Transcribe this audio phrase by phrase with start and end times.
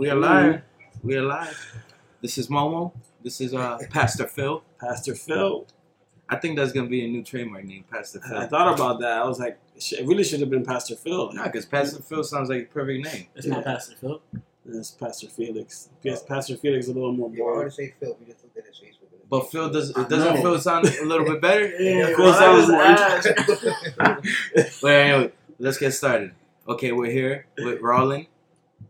[0.00, 0.62] We are live.
[1.02, 1.76] We are live.
[2.22, 2.92] This is Momo.
[3.22, 4.62] This is uh Pastor Phil.
[4.80, 5.66] Pastor Phil.
[6.26, 8.38] I think that's gonna be a new trademark name, Pastor Phil.
[8.38, 9.18] I thought about that.
[9.18, 11.30] I was like, it really should have been Pastor Phil.
[11.34, 13.26] Nah, because Pastor Phil sounds like a perfect name.
[13.34, 14.22] It's not Pastor Phil.
[14.70, 15.90] It's Pastor Felix.
[16.02, 18.16] Yes, Pastor Felix is a little more Yeah, I want to say Phil.
[18.20, 18.94] We just looked at his face.
[19.28, 20.40] But Phil does I it doesn't know.
[20.40, 21.66] Phil sound a little bit better?
[21.78, 24.22] Yeah, Phil sounds more
[24.82, 26.32] Well, anyway, let's get started.
[26.66, 28.28] Okay, we're here with Rollin.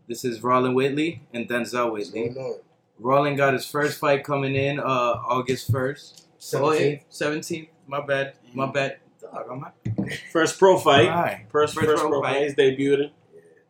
[0.07, 2.29] This is Rollin Whitley and Denzel Whitley.
[2.29, 2.59] going?
[2.99, 6.27] Rollin got his first fight coming in uh August first.
[6.53, 7.01] Oh, 17th.
[7.11, 7.69] 17th.
[7.87, 8.33] My bad.
[8.53, 8.97] My bad.
[9.21, 9.75] Dog, I'm not.
[10.31, 11.07] First pro fight.
[11.07, 11.45] Alright.
[11.49, 12.33] First, First first, pro pro fight.
[12.33, 12.43] fight.
[12.43, 13.11] He's debuted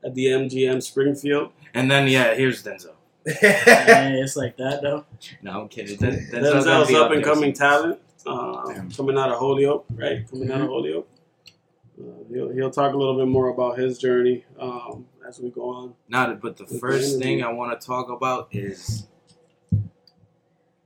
[0.03, 1.51] at the MGM Springfield.
[1.73, 2.93] And then yeah, here's Denzel.
[3.25, 5.05] Hey, it's like that though.
[5.41, 5.97] No, I'm kidding.
[5.97, 7.99] Den- Denzel's, Denzel's up and coming talent.
[8.25, 10.27] Uh, coming out of Holyoke, right?
[10.29, 11.07] Coming out of Holyoke.
[11.99, 15.69] Uh, he'll, he'll talk a little bit more about his journey um, as we go
[15.69, 15.93] on.
[16.09, 17.41] Now, but the With the first thing.
[17.43, 19.07] I want to talk about is,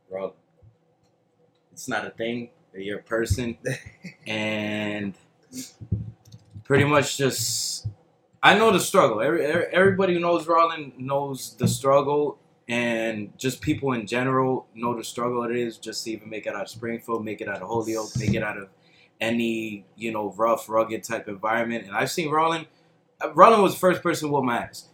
[0.10, 0.34] bro,
[1.74, 2.50] it's not a thing.
[2.76, 3.58] You're a person,
[4.28, 5.14] and
[6.64, 7.88] pretty much just
[8.44, 9.22] I know the struggle.
[9.22, 14.96] Every, every- everybody who knows Rollin knows the struggle, and just people in general know
[14.96, 17.62] the struggle it is just to even make it out of Springfield, make it out
[17.62, 18.70] of Holyoke, make it out of
[19.20, 21.88] any you know rough, rugged type environment.
[21.88, 22.68] And I've seen Rollin.
[23.30, 24.88] Uh, Rollin was the first person with my ass,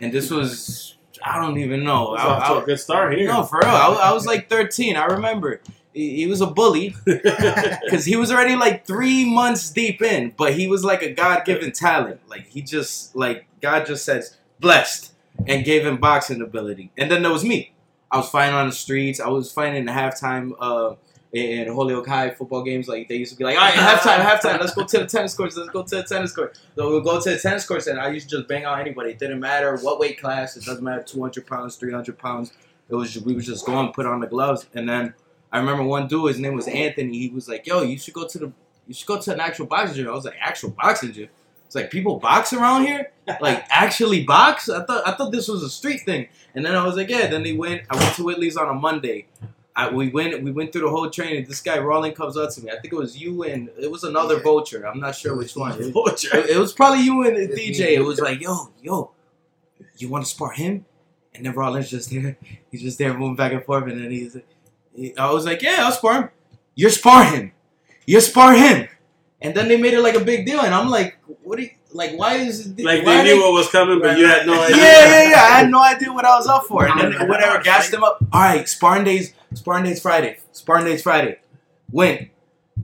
[0.00, 2.14] and this was I don't even know.
[2.14, 3.28] It's I, off to I- a good start here.
[3.28, 3.70] no, for real.
[3.70, 4.96] I, I was like 13.
[4.96, 5.60] I remember.
[5.94, 10.54] He, he was a bully because he was already like three months deep in, but
[10.54, 12.20] he was like a God given talent.
[12.28, 15.12] Like he just like God just says blessed
[15.46, 16.90] and gave him boxing ability.
[16.96, 17.72] And then there was me.
[18.10, 19.20] I was fighting on the streets.
[19.20, 20.94] I was fighting in the halftime uh,
[21.32, 22.88] in Holyoke High football games.
[22.88, 24.60] Like they used to be like, all right, halftime, halftime.
[24.60, 25.56] Let's go to the tennis courts.
[25.56, 26.58] Let's go to the tennis court.
[26.76, 29.10] So we'll go to the tennis courts, and I used to just bang out anybody.
[29.10, 30.56] It didn't matter what weight class.
[30.56, 32.52] It doesn't matter 200 pounds, 300 pounds.
[32.88, 35.14] It was we would just going, put on the gloves, and then
[35.50, 36.28] I remember one dude.
[36.28, 37.18] His name was Anthony.
[37.18, 38.52] He was like, "Yo, you should go to the
[38.86, 41.28] you should go to an actual boxing gym." I was like, "Actual boxing gym."
[41.64, 44.68] It's like people box around here, like actually box.
[44.68, 47.28] I thought I thought this was a street thing, and then I was like, "Yeah."
[47.28, 47.82] Then they went.
[47.88, 49.26] I went to Whitley's on a Monday.
[49.74, 51.46] I, we went we went through the whole training.
[51.48, 52.70] This guy Rollin comes up to me.
[52.70, 54.42] I think it was you and it was another Yeah.
[54.42, 54.86] vulture.
[54.86, 55.92] I'm not sure which one.
[55.92, 56.36] Vulture.
[56.36, 57.86] it was probably you and It's DJ.
[57.86, 57.94] me.
[57.94, 59.12] It was like, yo, yo,
[59.96, 60.84] you want to spar him?
[61.34, 62.36] And then Rollin's just there.
[62.70, 63.84] He's just there moving back and forth.
[63.84, 64.36] And then he's,
[64.94, 66.28] he, I was like, yeah, I'll spar him.
[66.74, 67.52] You're spar him.
[68.06, 68.88] You're spar him.
[69.40, 70.60] And then they made it like a big deal.
[70.60, 72.78] And I'm like, what do you, like, why is it?
[72.84, 74.76] Like why they knew what was coming, but you had no idea.
[74.76, 75.10] yeah, idea.
[75.10, 75.36] yeah, yeah.
[75.42, 76.86] I had no idea what I was up for.
[76.86, 78.18] And then whatever, gassed them up.
[78.32, 81.38] All right, sparring days, sparring days Friday, Spartan days Friday.
[81.90, 82.30] Went.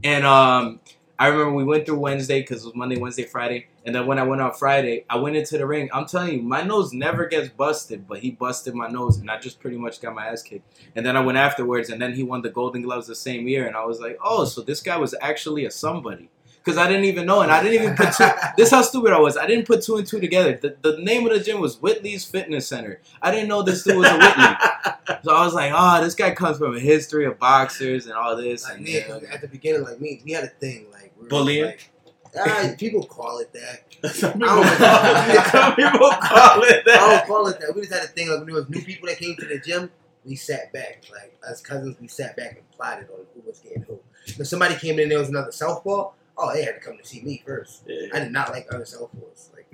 [0.04, 0.80] And um,
[1.18, 3.66] I remember we went through Wednesday because it was Monday, Wednesday, Friday.
[3.84, 5.88] And then when I went on Friday, I went into the ring.
[5.92, 9.38] I'm telling you, my nose never gets busted, but he busted my nose, and I
[9.38, 10.78] just pretty much got my ass kicked.
[10.94, 13.66] And then I went afterwards, and then he won the Golden Gloves the same year,
[13.66, 16.28] and I was like, oh, so this guy was actually a somebody.
[16.68, 18.28] Because I didn't even know, and I didn't even put two.
[18.58, 19.38] this is how stupid I was.
[19.38, 20.58] I didn't put two and two together.
[20.60, 23.00] The, the name of the gym was Whitley's Fitness Center.
[23.22, 24.56] I didn't know this dude was a Whitley.
[25.24, 28.36] So I was like, oh, this guy comes from a history of boxers and all
[28.36, 28.64] this.
[28.64, 31.26] Like And, me, uh, at the beginning, like me, we had a thing like we
[31.28, 31.64] Bullying?
[31.64, 31.90] Like,
[32.38, 33.84] ah, people call it that.
[34.14, 37.00] Some people, I don't- some people call it that.
[37.00, 37.74] I don't call it that.
[37.74, 39.58] We just had a thing like when there was new people that came to the
[39.58, 39.90] gym,
[40.26, 41.04] we sat back.
[41.10, 43.98] Like as cousins, we sat back and plotted on who was getting who.
[44.26, 46.10] If somebody came in, there was another southpaw.
[46.38, 47.82] Oh, they had to come to see me first.
[47.86, 48.06] Yeah.
[48.14, 49.52] I did not like other southpaws.
[49.52, 49.66] Like,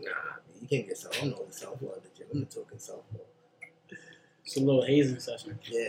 [0.00, 0.10] nah,
[0.60, 1.16] you can't get south.
[1.18, 2.26] I don't know the southpaw at the gym.
[2.32, 3.18] I'm the token southpaw.
[4.44, 5.58] It's a little hazing session.
[5.64, 5.88] Yeah.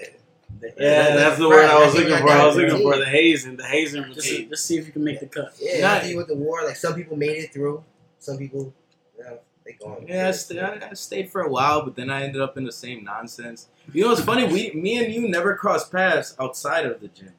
[0.77, 2.29] Yeah, that's the word I was looking for.
[2.29, 4.49] I was looking for the hazing, the hazing Just, routine.
[4.49, 5.53] just see if you can make the cut.
[5.59, 5.87] Yeah, Nah.
[5.95, 7.83] after you with the war, like some people made it through.
[8.19, 8.71] Some people,
[9.17, 9.33] yeah,
[9.65, 10.05] they gone.
[10.07, 12.65] Yeah, I, st- I I stayed for a while, but then I ended up in
[12.65, 13.67] the same nonsense.
[13.91, 14.45] You know what's funny?
[14.45, 17.33] We, me and you never crossed paths outside of the gym,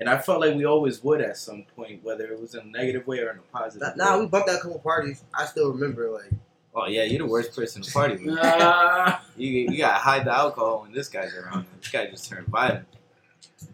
[0.00, 2.64] and I felt like we always would at some point, whether it was in a
[2.64, 3.96] negative way or in a positive.
[3.96, 4.22] Nah, way.
[4.22, 5.22] we bumped out a couple parties.
[5.32, 6.30] I still remember, like,
[6.74, 8.38] Oh yeah, you're the worst person to party with.
[9.36, 11.66] You you gotta hide the alcohol when this guy's around.
[11.80, 12.86] This guy just turned violent.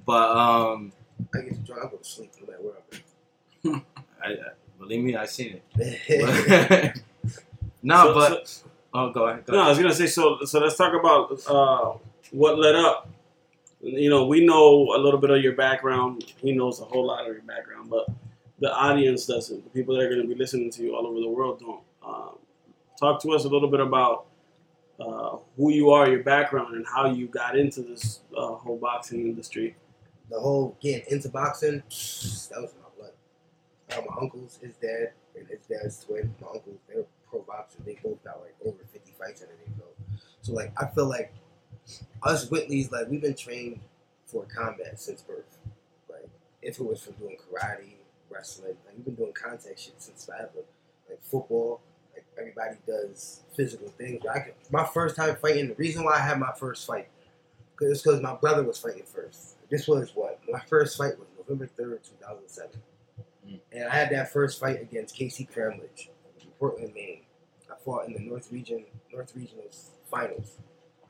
[0.04, 0.92] But um,
[1.34, 3.82] I get drunk, I go to sleep no matter where
[4.22, 4.34] I, I
[4.78, 6.96] believe me, I've seen it.
[7.82, 9.44] no, So- but so- oh, go ahead.
[9.46, 10.38] Go no, I was gonna say so.
[10.44, 11.98] So let's talk about uh,
[12.30, 13.08] what led up.
[13.86, 16.24] You know, we know a little bit of your background.
[16.38, 18.08] He knows a whole lot of your background, but
[18.58, 19.62] the audience doesn't.
[19.62, 21.80] The people that are going to be listening to you all over the world don't.
[22.04, 22.38] Um,
[22.98, 24.26] talk to us a little bit about
[24.98, 29.20] uh, who you are, your background, and how you got into this uh, whole boxing
[29.20, 29.76] industry.
[30.30, 33.12] the whole getting into boxing, that was my blood.
[33.92, 37.82] Uh, my uncles, his dad, and his dad's twin, my uncles, they were pro boxers.
[37.84, 39.94] They both got like over 50 fights under their belt.
[40.42, 41.32] So like I feel like
[42.22, 43.80] us Whitleys, like we've been trained
[44.26, 45.58] for combat since birth.
[46.08, 46.28] Like
[46.62, 47.94] if it was from doing karate,
[48.30, 50.64] wrestling, like we've been doing contact shit since forever.
[51.08, 51.80] Like football,
[52.14, 54.20] like everybody does physical things.
[54.22, 57.08] But I could, my first time fighting, the reason why I had my first fight,
[57.76, 59.54] cause it's because my brother was fighting first.
[59.70, 62.82] This was what my first fight was November third, two thousand seven,
[63.46, 63.60] Mm.
[63.70, 66.08] and I had that first fight against Casey Cramledge
[66.40, 67.20] in Portland, Maine.
[67.70, 70.56] I fought in the North Region North Regionals finals.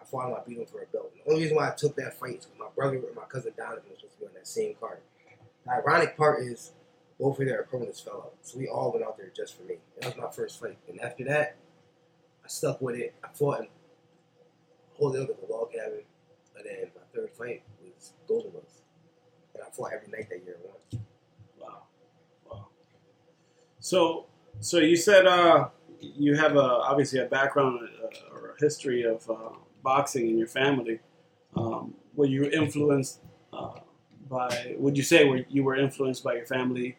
[0.06, 0.34] I fought him.
[0.34, 1.12] I beat him for a belt.
[1.14, 3.52] The only reason why I took that fight is because my brother and my cousin
[3.56, 4.98] Donovan was supposed to be on that same card.
[5.64, 6.72] The ironic part is
[7.18, 9.76] both of their opponents fell out, so we all went out there just for me.
[10.00, 11.56] That was my first fight, and after that,
[12.44, 13.14] I stuck with it.
[13.24, 13.66] I fought in
[15.00, 16.02] up at the log cabin,
[16.56, 18.82] and then my third fight was Golden Gloves,
[19.54, 21.04] and I fought every night that year won.
[21.58, 21.82] Wow,
[22.50, 22.66] wow.
[23.80, 24.26] So,
[24.60, 25.68] so you said uh,
[26.00, 29.56] you have a obviously a background uh, or a history of uh,
[29.86, 30.98] boxing in your family.
[31.54, 33.20] Um, were you influenced
[33.52, 33.78] uh,
[34.28, 34.74] by?
[34.78, 36.96] Would you say were you were influenced by your family,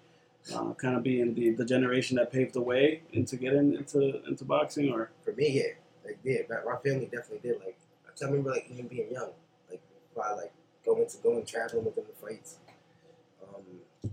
[0.56, 4.46] uh, kind of being the, the generation that paved the way into getting into into
[4.46, 5.74] boxing, or For me, yeah,
[6.06, 7.60] like yeah, my, my family definitely did.
[7.60, 7.78] Like
[8.22, 9.32] I remember, like even being young,
[9.70, 9.82] like
[10.16, 10.54] by like
[10.86, 12.60] going to going traveling with them to fights.
[13.44, 14.12] Um,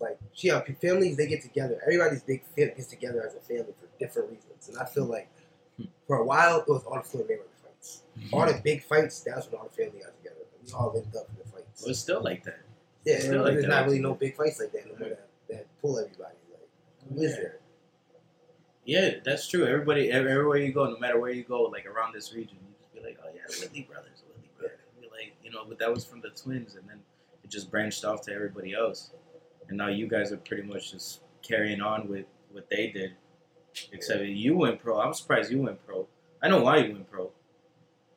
[0.00, 1.80] like yeah, families they get together.
[1.82, 5.28] Everybody's big fit gets together as a family for different reasons, and I feel like
[6.06, 7.53] for a while it was all the Floyd Mayweather
[7.84, 8.02] fights.
[8.32, 10.36] All the big fights, that's when all the family got together.
[10.64, 11.82] We all linked up in the fights.
[11.82, 12.60] Well, it's still like that.
[13.04, 15.28] Yeah, Still like there's that, not really no big fights like that no more that,
[15.50, 16.34] that pull everybody.
[16.50, 16.68] Like,
[17.14, 17.36] who is Yeah.
[17.36, 17.58] there?
[18.86, 19.66] Yeah, that's true.
[19.66, 22.92] Everybody, everywhere you go, no matter where you go, like around this region, you just
[22.94, 24.78] be like, oh yeah, Whitley brothers, Whitley brothers.
[25.00, 27.00] You're like, you know, but that was from the twins, and then
[27.42, 29.10] it just branched off to everybody else,
[29.68, 33.12] and now you guys are pretty much just carrying on with what they did.
[33.92, 35.00] Except you went pro.
[35.00, 36.06] I'm surprised you went pro.
[36.42, 37.30] I know why you went pro.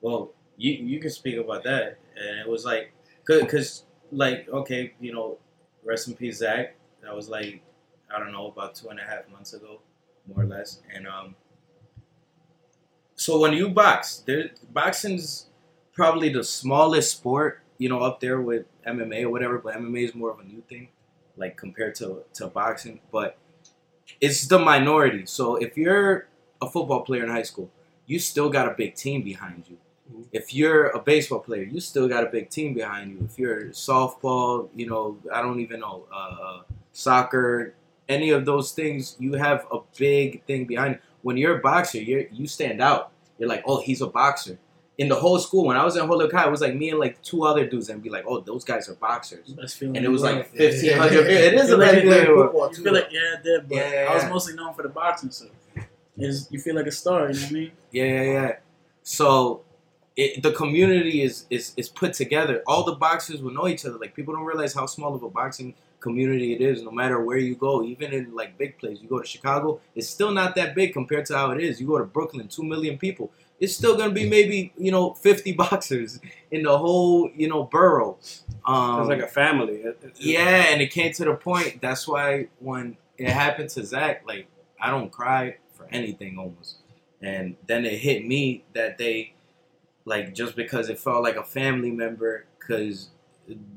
[0.08, 2.94] Well, you you can speak about that, and it was like,
[3.26, 5.38] good, cause like okay, you know,
[5.84, 6.76] rest in peace, Zach.
[7.04, 7.62] That was like,
[8.10, 9.82] I don't know, about two and a half months ago
[10.26, 10.80] more or less.
[10.94, 11.36] And um,
[13.16, 15.48] so when you box, there boxing's
[15.92, 19.58] probably the smallest sport, you know, up there with MMA or whatever.
[19.58, 20.88] But MMA is more of a new thing,
[21.36, 23.02] like compared to to boxing.
[23.12, 23.38] But
[24.22, 25.26] it's the minority.
[25.26, 26.30] So if you're
[26.62, 27.70] a football player in high school,
[28.06, 29.78] you still got a big team behind you.
[30.32, 33.28] If you're a baseball player, you still got a big team behind you.
[33.30, 36.62] If you're softball, you know, I don't even know, uh,
[36.92, 37.74] soccer,
[38.10, 40.96] any of those things, you have a big thing behind.
[40.96, 41.02] You.
[41.22, 43.12] When you're a boxer, you you stand out.
[43.38, 44.58] You're like, oh, he's a boxer.
[44.98, 47.22] In the whole school, when I was in Holyoke, it was like me and like
[47.22, 49.54] two other dudes, and be like, oh, those guys are boxers.
[49.54, 51.30] Best And it was like fifteen hundred.
[51.30, 51.38] Yeah.
[51.38, 52.26] It is a Feel like big thing.
[52.26, 54.82] football You feel like yeah, it did, but Yeah, yeah, I was mostly known for
[54.84, 55.46] the boxing, so
[56.18, 57.30] is you feel like a star.
[57.30, 57.72] You know what I mean?
[57.92, 58.52] Yeah, yeah, yeah.
[59.04, 59.62] So
[60.18, 62.64] it, the community is, is is put together.
[62.66, 63.98] All the boxers will know each other.
[63.98, 66.82] Like people don't realize how small of a boxing community it is.
[66.82, 70.10] No matter where you go, even in like big places, you go to Chicago, it's
[70.10, 71.80] still not that big compared to how it is.
[71.80, 73.32] You go to Brooklyn, two million people.
[73.60, 76.20] It's still gonna be maybe you know fifty boxers
[76.50, 78.18] in the whole you know borough.
[78.66, 79.84] Um, it's like a family?
[80.16, 81.80] Yeah, and it came to the point.
[81.80, 84.48] That's why when it happened to Zach, like
[84.82, 86.78] I don't cry for anything almost.
[87.22, 89.34] And then it hit me that they,
[90.08, 93.10] like, just because it felt like a family member, because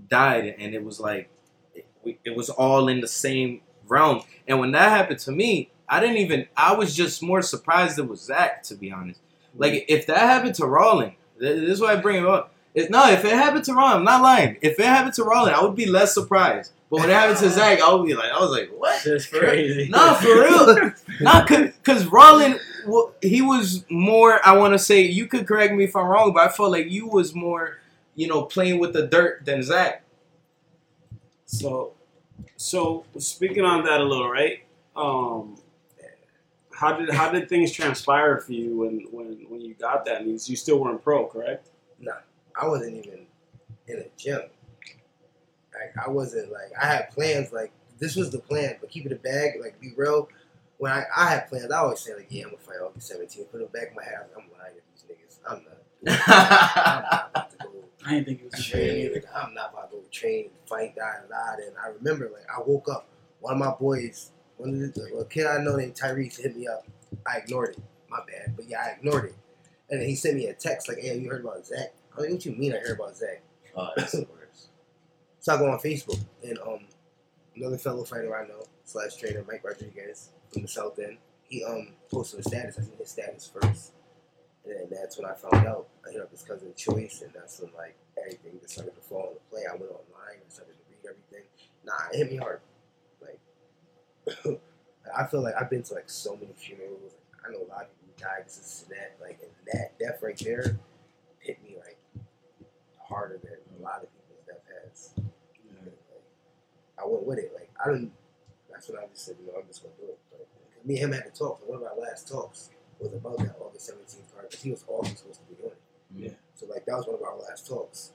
[0.08, 1.28] died, and it was like,
[1.74, 1.86] it,
[2.24, 4.22] it was all in the same realm.
[4.46, 6.46] And when that happened to me, I didn't even.
[6.56, 9.20] I was just more surprised it was Zach, to be honest.
[9.56, 9.84] Like mm.
[9.88, 12.54] if that happened to Rollin, this is why I bring it up.
[12.72, 14.56] If, no, if it happened to Rollin, I'm not lying.
[14.62, 16.72] If it happened to Rollin, I would be less surprised.
[16.88, 19.02] But when it happened to Zach, I would be like, I was like, what?
[19.04, 19.88] That's crazy.
[19.88, 20.92] Nah, for real.
[21.20, 24.40] Not because Rollin, well, he was more.
[24.46, 26.90] I want to say you could correct me if I'm wrong, but I felt like
[26.90, 27.78] you was more,
[28.14, 30.04] you know, playing with the dirt than Zach.
[31.46, 31.94] So,
[32.56, 34.62] so speaking on that a little, right?
[34.94, 35.56] Um,
[36.72, 40.48] how did how did things transpire for you when when when you got that news?
[40.48, 41.70] You still weren't pro, correct?
[42.60, 43.26] I wasn't even
[43.86, 44.42] in a gym.
[45.72, 47.52] Like I wasn't like I had plans.
[47.52, 49.52] Like this was the plan, but keep it a bag.
[49.60, 50.28] Like be real.
[50.80, 53.44] When I, I had plans, I always say like, yeah, I'm gonna fight August 17.
[53.52, 54.14] Put it back in my head.
[54.34, 55.38] I'm lying to these niggas.
[55.46, 55.76] I'm not.
[56.26, 58.96] I'm not about to go I didn't think it was gonna train.
[59.04, 59.22] either.
[59.36, 61.62] I'm not about to go train fight, da da da.
[61.66, 63.08] And I remember like I woke up.
[63.40, 66.66] One of my boys, one of the a kid I know named Tyrese hit me
[66.66, 66.86] up.
[67.26, 67.82] I ignored it.
[68.08, 69.34] My bad, but yeah, I ignored it.
[69.90, 72.24] And then he sent me a text like, "Hey, you heard about Zach?" I was
[72.24, 72.72] like, "What you mean?
[72.72, 73.42] I heard about Zach?"
[73.76, 74.68] oh, that's the worst.
[75.40, 76.80] So I go on Facebook and um
[77.54, 81.18] another fellow fighter I know slash trainer Mike Rodriguez from the South End.
[81.48, 82.76] he um posted a status.
[82.78, 83.92] I seen his status first,
[84.64, 85.88] and then that's when I found out.
[86.06, 89.28] I hit up his cousin Choice, and that's when like everything just started to fall
[89.28, 89.62] into play.
[89.68, 91.46] I went online and started to read everything.
[91.84, 92.60] Nah, it hit me hard.
[93.20, 93.40] Like
[95.16, 97.14] I feel like I've been to like so many funerals.
[97.46, 98.46] I know a lot of people who died.
[98.46, 99.16] This is that.
[99.20, 100.78] Like and that death right there
[101.40, 101.98] hit me like
[102.98, 105.10] harder than a lot of people's death has.
[105.16, 105.94] Like,
[106.98, 107.52] I went with it.
[107.54, 108.12] Like I didn't.
[108.70, 110.18] That's what I just said, you know, I'm just gonna do it.
[110.80, 111.60] But, me and him had to talk.
[111.68, 115.14] One of our last talks was about that August 17th card because he was also
[115.14, 115.80] supposed to be doing it.
[116.14, 116.30] Yeah.
[116.54, 118.12] So like that was one of our last talks.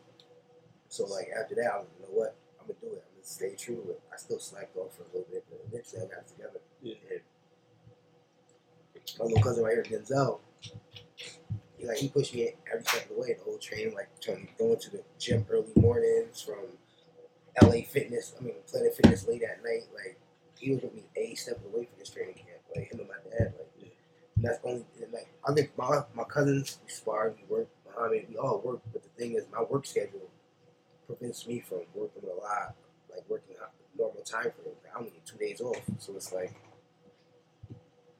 [0.89, 2.35] So like after that, I was like, you know what?
[2.59, 3.03] I'm gonna do it.
[3.05, 4.01] I'm gonna stay true it.
[4.13, 6.59] I still slacked off for a little bit, but eventually I got together.
[6.81, 6.95] Yeah.
[7.11, 7.21] And
[9.19, 10.39] my little cousin right here, Denzel,
[11.77, 13.33] he like he pushed me every step of the way.
[13.33, 16.65] The whole training, like from going to the gym early mornings, from
[17.61, 19.83] LA Fitness, I mean Planet Fitness late at night.
[19.93, 20.17] Like
[20.57, 22.54] he was with me a step away from this training camp.
[22.75, 23.53] Like him and my dad.
[23.57, 23.87] Like Yeah.
[24.35, 27.67] and that's only and, like I think my my cousins we spar, we work.
[27.99, 30.29] I mean we all work, but the thing is my work schedule
[31.07, 32.75] prevents me from working a lot,
[33.11, 34.77] like working out normal time frames.
[34.83, 36.53] Like, I only get two days off, so it's like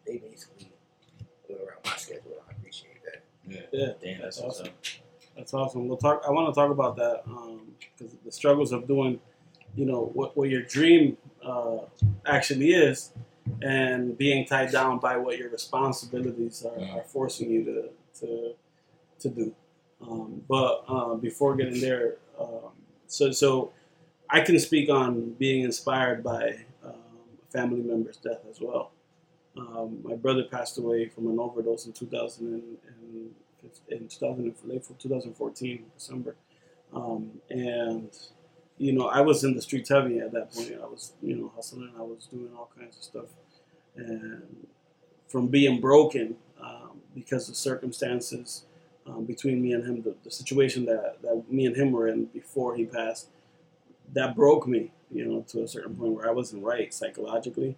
[0.06, 0.72] they basically
[1.50, 2.32] went around my schedule.
[2.32, 3.24] and I appreciate that.
[3.48, 3.94] Yeah.
[4.02, 4.74] Damn, That's that's what's awesome.
[5.36, 5.88] That's awesome.
[5.88, 6.24] We'll talk.
[6.28, 7.24] I want to talk about that
[7.98, 9.20] because the struggles of doing,
[9.76, 11.80] you know, what, what your dream uh,
[12.26, 13.12] actually is,
[13.62, 18.54] and being tied down by what your responsibilities are, are forcing you to to
[19.20, 19.56] to do.
[20.02, 22.72] Um, but uh, before getting there, um,
[23.08, 23.72] so so
[24.30, 28.92] I can speak on being inspired by um, a family member's death as well.
[29.58, 33.36] Um, my brother passed away from an overdose in 2000 and, and
[33.90, 36.36] in 2000 late 2014 December,
[36.94, 38.10] um, and
[38.78, 40.74] you know I was in the streets heavy at that point.
[40.82, 41.92] I was you know hustling.
[41.98, 43.26] I was doing all kinds of stuff,
[43.96, 44.68] and
[45.28, 48.66] from being broken um, because of circumstances
[49.08, 52.26] um, between me and him, the, the situation that, that me and him were in
[52.26, 53.28] before he passed,
[54.14, 54.92] that broke me.
[55.12, 57.78] You know to a certain point where I wasn't right psychologically,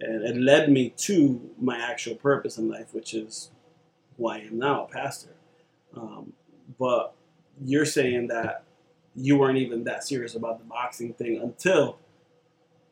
[0.00, 3.50] and it led me to my actual purpose in life, which is
[4.16, 5.34] who I am now, a pastor.
[5.96, 6.32] Um,
[6.78, 7.14] but
[7.64, 8.65] you're saying that
[9.16, 11.98] you weren't even that serious about the boxing thing until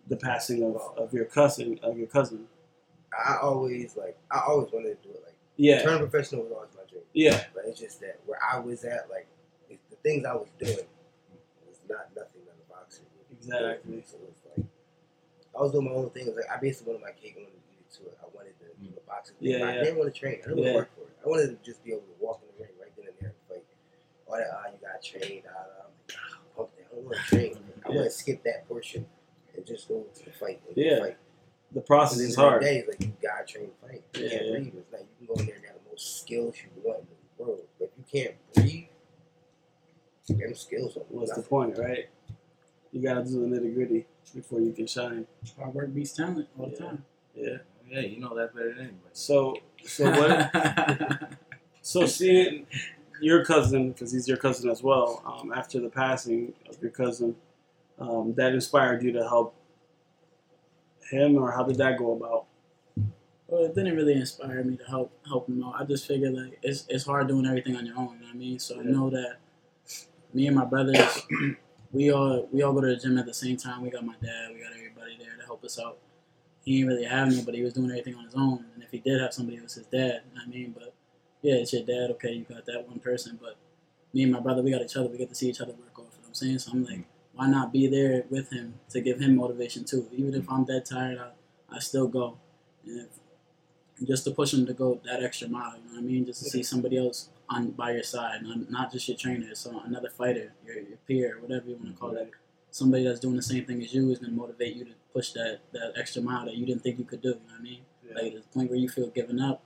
[0.09, 2.47] the passing of, of your cousin of your cousin.
[3.13, 5.23] I always like I always wanted to do it.
[5.25, 7.03] Like Yeah, turn professional was always my dream.
[7.13, 9.27] yeah, But it's just that where I was at, like
[9.69, 10.87] the things I was doing
[11.67, 13.53] was not nothing a boxer would do.
[13.55, 14.03] Exactly.
[14.07, 14.67] So it's like
[15.57, 16.23] I was doing my own thing.
[16.27, 18.19] It was like I basically wanted my cake and wanted to eat it to it.
[18.23, 19.51] I wanted to do the boxing thing.
[19.51, 20.41] Yeah, I didn't want to train.
[20.45, 20.65] I didn't Yeah.
[20.65, 21.17] want to work for it.
[21.25, 23.31] I wanted to just be able to walk in the ring right then and there
[23.31, 23.65] and fight.
[24.27, 25.43] All that, ah, you got to train.
[25.47, 25.87] Ah, ah.
[25.87, 26.87] I'm like, ah, pump that.
[26.91, 27.55] I don't want to train.
[28.15, 28.31] I Yeah.
[28.31, 29.07] want to skip that portion
[29.57, 30.61] and just go to the fight.
[30.69, 30.99] And Yeah.
[31.01, 31.17] Fight.
[31.73, 32.63] the process is at the end of hard.
[32.63, 34.03] day, it's like you gotta train to fight.
[34.15, 34.53] You Yeah, can't yeah.
[34.53, 34.75] breathe.
[34.77, 37.07] It's like you can go in there and have the most skills you want in
[37.37, 38.85] the world, but if you can't breathe,
[40.39, 41.49] them skills don't What's the nothing.
[41.49, 42.09] point, right?
[42.93, 45.27] You gotta do the nitty gritty before you can shine.
[45.59, 47.05] Hard work beats talent all the time.
[47.35, 47.59] Yeah.
[47.89, 49.11] Yeah, you know that better than anybody.
[49.13, 51.31] So, so what?
[51.83, 52.67] So seeing
[53.21, 57.37] your cousin, because he's your cousin as well, um, after the passing of your cousin,
[57.99, 59.55] um, that inspired you to help
[61.11, 62.47] him, or how did that go about?
[63.55, 65.75] well, it didn't really inspire me to help help him out.
[65.79, 68.15] I just figured like it's it's hard doing everything on your own.
[68.15, 68.59] You know what I mean?
[68.59, 69.37] So I know that
[70.33, 71.23] me and my brothers,
[71.93, 73.83] we all we all go to the gym at the same time.
[73.83, 75.99] We got my dad, we got everybody there to help us out.
[76.65, 77.59] He didn't really have nobody.
[77.59, 78.65] He was doing everything on his own.
[78.75, 80.23] And if he did have somebody, it was his dad.
[80.31, 80.75] You know what I mean?
[80.77, 80.95] But
[81.43, 82.11] yeah, it's your dad.
[82.13, 83.39] Okay, you got that one person.
[83.41, 83.57] But
[84.15, 85.09] me and my brother, we got each other.
[85.09, 86.07] We get to see each other work off.
[86.13, 86.59] You know what I'm saying?
[86.61, 90.09] So I'm like, why not be there with him to give him motivation too?
[90.13, 92.39] Even if I'm dead tired, I, I still go.
[92.87, 96.03] And if, just to push him to go that extra mile, you know what I
[96.03, 96.27] mean?
[96.27, 99.81] Just to see somebody else on by your side, not, not just your trainer, so
[99.85, 102.31] another fighter, your, your peer, whatever you want to call it.
[102.71, 105.31] Somebody that's doing the same thing as you is going to motivate you to push
[105.33, 107.63] that, that extra mile that you didn't think you could do, you know what I
[107.63, 107.81] mean?
[108.05, 108.21] Yeah.
[108.21, 109.63] Like, the point where you feel given up,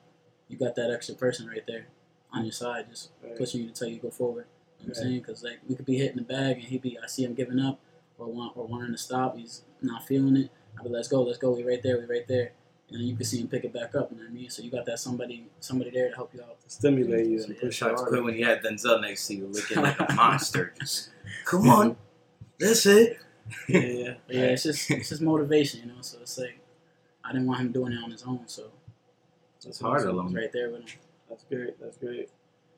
[0.48, 1.86] you got that extra person right there
[2.32, 3.36] on your side, just Right.
[3.36, 4.46] pushing you to tell you to go forward.
[4.80, 5.18] You know what I'm saying?
[5.20, 7.58] Because like we could be hitting the bag and he be, I see him giving
[7.60, 7.80] up
[8.18, 9.36] or want or wanting to stop.
[9.36, 10.50] He's not feeling it.
[10.78, 11.50] I be, let's go, let's go.
[11.50, 12.52] We right there, we right there.
[12.90, 14.10] And then you can see him pick it back up.
[14.10, 14.48] You know what I mean?
[14.50, 16.60] So you got that somebody, somebody there to help you out.
[16.62, 19.46] To stimulate you and push you shots quit when you had Denzel next to you,
[19.46, 20.72] looking like a monster.
[20.80, 21.10] Just
[21.44, 21.96] come on,
[22.58, 23.18] that's it.
[23.68, 24.14] Yeah, yeah.
[24.28, 26.00] Yeah, it's just it's just motivation, you know.
[26.00, 26.58] So it's like
[27.24, 28.70] I didn't want him doing it on his own, so
[29.62, 30.08] That's hard awesome.
[30.08, 30.34] I was alone.
[30.34, 30.98] right there with him.
[31.28, 31.78] That's great.
[31.80, 32.30] That's great.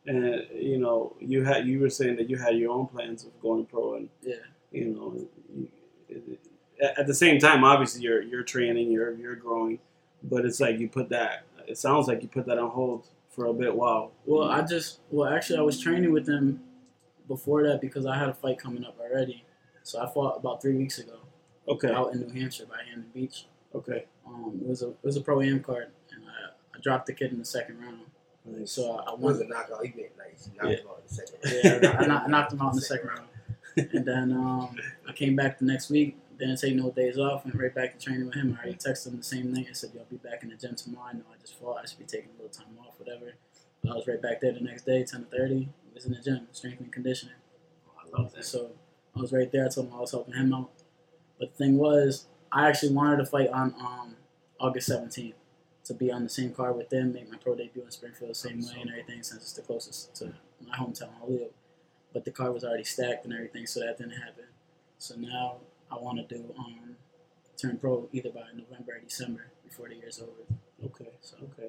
[0.07, 3.39] And you know, you had you were saying that you had your own plans of
[3.41, 4.37] going pro, and Yeah.
[4.73, 6.39] you know, you,
[6.83, 9.79] at- at the same time, obviously you're you're training, you're you're growing.
[10.23, 11.45] but it's like you put that.
[11.67, 14.13] It sounds like you put that on hold for a bit while.
[14.27, 16.63] Well, I just well actually I was training with them
[17.29, 19.45] before that because I had a fight coming up already.
[19.83, 21.19] So I fought about three weeks ago
[21.69, 23.47] okay, out in New Hampshire by Hampton Beach.
[23.75, 24.07] okay.
[24.27, 27.13] Um, it was a it was a pro am card, and I, I dropped the
[27.15, 28.01] kid in the second round.
[28.45, 28.73] Nice.
[28.73, 29.47] So I, I was won.
[29.47, 29.85] a knockout.
[29.85, 30.47] He made nice.
[30.51, 30.77] He knocked Yeah.
[30.79, 31.83] him out in the second.
[31.83, 33.29] Yeah, I, knocked- I knocked him out in the second round,
[33.77, 34.77] and then um,
[35.09, 36.17] I came back the next week.
[36.39, 37.45] Didn't take no days off.
[37.45, 38.57] Went right back to training with him.
[38.59, 39.67] I already texted him the same night.
[39.69, 41.09] I said, "Yo, I'll be back in the gym tomorrow.
[41.11, 41.81] I know I just fought.
[41.83, 43.35] I should be taking a little time off, whatever."
[43.85, 45.69] But I was right back there the next day, ten to thirty.
[45.93, 47.35] Was in the gym, strength and conditioning.
[47.99, 48.45] I love that.
[48.47, 48.71] So
[49.15, 49.67] I was right there.
[49.67, 50.71] I told him I was helping him out.
[51.39, 54.17] But the thing was, I actually wanted to fight on um,
[54.59, 55.35] August 17th
[55.85, 58.35] to be on the same card with them, make my pro debut in Springfield the
[58.35, 60.33] same way and everything, since it's the closest to
[60.67, 61.51] my hometown, I live.
[62.13, 64.45] But the card was already stacked and everything, so that didn't happen.
[64.99, 65.57] So now
[65.91, 66.97] I want to do um,
[67.57, 70.31] turn pro either by November or December before the year's over.
[70.85, 71.11] Okay.
[71.21, 71.69] So Okay.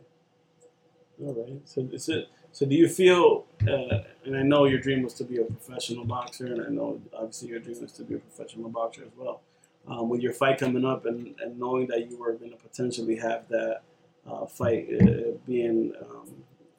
[1.24, 1.62] All right.
[1.65, 3.45] So, is it, so do you feel?
[3.67, 7.00] Uh, and I know your dream was to be a professional boxer, and I know
[7.13, 9.41] obviously your dream is to be a professional boxer as well.
[9.88, 13.15] Um, with your fight coming up, and, and knowing that you were going to potentially
[13.17, 13.82] have that
[14.30, 16.30] uh, fight uh, being, um,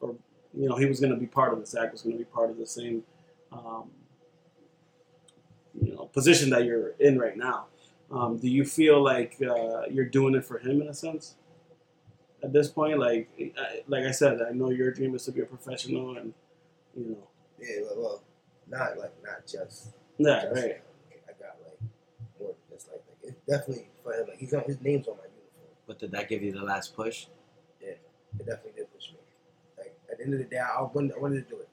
[0.01, 0.15] or
[0.55, 2.25] you know, he was going to be part of the Zach was going to be
[2.25, 3.03] part of the same,
[3.53, 3.91] um,
[5.81, 7.67] you know, position that you're in right now.
[8.11, 11.37] Um, do you feel like uh, you're doing it for him in a sense?
[12.43, 13.29] At this point, like
[13.59, 16.35] I, like I said, I know your dream is to be a professional, and
[16.97, 17.29] you know,
[17.61, 18.23] Yeah, well, well,
[18.69, 19.91] not like not just.
[20.19, 20.83] yeah, just right, him.
[21.29, 21.79] I got like
[22.41, 24.27] more just like, like it's definitely for him.
[24.29, 25.23] Like he's on his name's on my.
[25.93, 27.27] But did that give you the last push?
[27.79, 27.99] Yeah, it
[28.39, 29.19] definitely did push me.
[29.77, 31.69] Like at the end of the day, I wanted, I wanted to do it.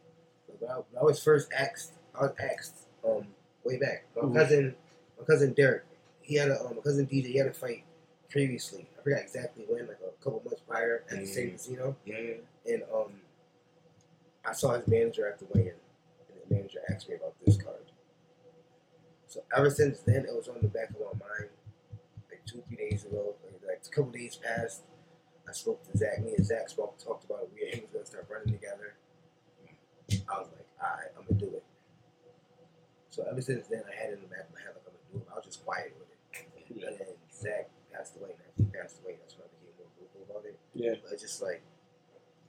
[0.50, 3.28] Like, when, I, when I was first asked, I was asked um
[3.64, 4.08] way back.
[4.22, 4.76] My cousin,
[5.18, 5.86] my cousin Derek,
[6.20, 7.28] he had a um, my cousin DJ.
[7.28, 7.86] He had a fight
[8.30, 8.90] previously.
[9.00, 11.96] I forgot exactly when, like a couple months prior at the same casino.
[12.06, 12.74] Yeah, yeah.
[12.74, 13.14] And um,
[14.46, 17.78] I saw his manager at the weigh-in, and his manager asked me about this card.
[19.28, 21.50] So ever since then, it was on the back of my mind.
[22.30, 23.36] Like two, three days ago,
[23.70, 24.84] like, a couple days passed.
[25.48, 26.22] I spoke to Zach.
[26.24, 27.50] Me and Zach spoke, talked about it.
[27.54, 28.94] We he was gonna start running together.
[30.30, 31.64] I was like, all right, I'm gonna do it.
[33.10, 34.94] So ever since then, I had it in the back of my head like I'm
[34.94, 35.28] gonna do it.
[35.30, 36.22] I was just quiet with it.
[36.70, 38.38] yeah, And then Zach passed away.
[38.38, 40.58] And after he passed away, that's when I became more vocal about it.
[40.78, 41.62] yeah, But it's just like,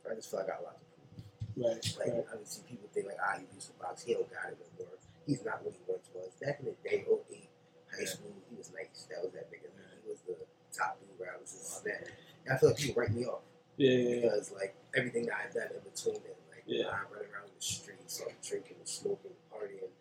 [0.05, 1.65] I just feel like I got a lot to prove.
[1.65, 2.27] right, Like right.
[2.29, 4.05] I would see people think like, ah, he used to box.
[4.05, 5.01] He don't got it no more.
[5.25, 6.33] He's not what he once was.
[6.41, 7.49] Back in the day, 08,
[7.97, 9.09] high school, he was nice.
[9.09, 9.73] That was that nigga.
[9.73, 10.37] He was the
[10.81, 12.09] top dude around and all that.
[12.47, 13.43] And I feel like people write me off
[13.77, 14.15] yeah, yeah, yeah.
[14.23, 16.87] because like everything that I've done in between it, like Yeah.
[16.89, 19.93] I run around the streets, I'm drinking, smoking, partying.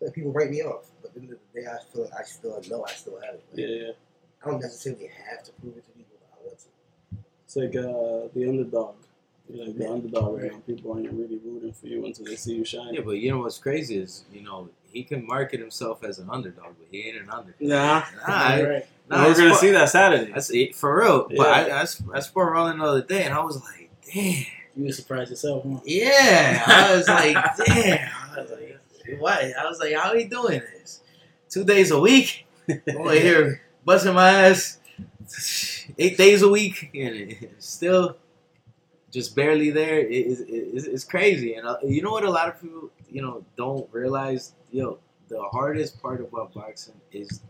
[0.00, 2.14] Like people write me off, but at the end of the day, I feel like
[2.18, 3.44] I still know I still have it.
[3.50, 3.92] Like, yeah, yeah.
[4.44, 6.66] I don't necessarily have to prove it to people, but I want to.
[7.44, 8.94] It's like uh, the underdog.
[9.50, 9.90] You're like the Yeah.
[9.90, 10.52] underdog right Right.
[10.52, 10.58] now.
[10.66, 12.94] People aren't really rooting for you until they see you shine.
[12.94, 16.28] Yeah, but you know what's crazy is, you know, he can market himself as an
[16.30, 17.60] underdog, but he ain't an underdog.
[17.60, 18.86] Nah, Nah, I- right.
[19.08, 20.32] nah, we're that's gonna what- see that Saturday.
[20.32, 21.28] That's it for real.
[21.28, 21.36] But
[21.68, 21.76] Yeah.
[21.76, 24.44] I, I, sp- I sport Rollin the other day, and I was like, damn.
[24.76, 25.80] You were surprised yourself, huh?
[25.84, 27.34] Yeah, I was like,
[27.66, 28.08] damn.
[28.36, 28.78] I was like,
[29.18, 29.42] what?
[29.56, 31.00] I was like, how he doing this?
[31.48, 32.46] Two days a week?
[32.94, 34.78] Over here busting my ass
[35.98, 38.16] eight days a week, and it's still
[39.10, 39.98] just barely there.
[39.98, 42.24] It, it, it's, it's crazy, and uh, you know what?
[42.24, 44.52] A lot of people, you know, don't realize.
[44.70, 47.40] Yo, the hardest part about boxing is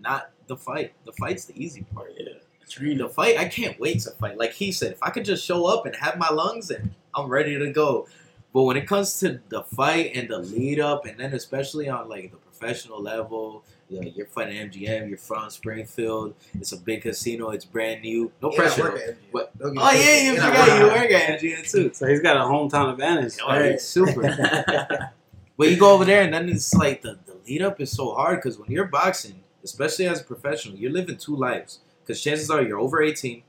[0.00, 0.92] not the fight.
[1.04, 2.12] The fight's the easy part.
[2.16, 2.32] Yeah.
[2.68, 2.98] Training.
[2.98, 4.38] The fight, I can't wait to fight.
[4.38, 7.28] Like he said, if I could just show up and have my lungs and I'm
[7.28, 8.06] ready to go.
[8.52, 12.08] But when it comes to the fight and the lead up, and then especially on
[12.08, 17.02] like the professional level, you know, you're fighting MGM, you're from Springfield, it's a big
[17.02, 18.82] casino, it's brand new, no oh, And I pressure.
[18.82, 19.16] work at MGM.
[19.32, 19.52] What?
[19.60, 21.90] Oh yeah, you forgot you work work at MGM too.
[21.94, 23.34] So he's got a hometown advantage.
[23.46, 25.12] Oh, it's super.
[25.62, 28.14] But you go over there, and then it's like the, the lead up is so
[28.14, 31.78] hard because when you're boxing, especially as a professional, you're living two lives.
[32.02, 33.44] Because chances are you're over 18,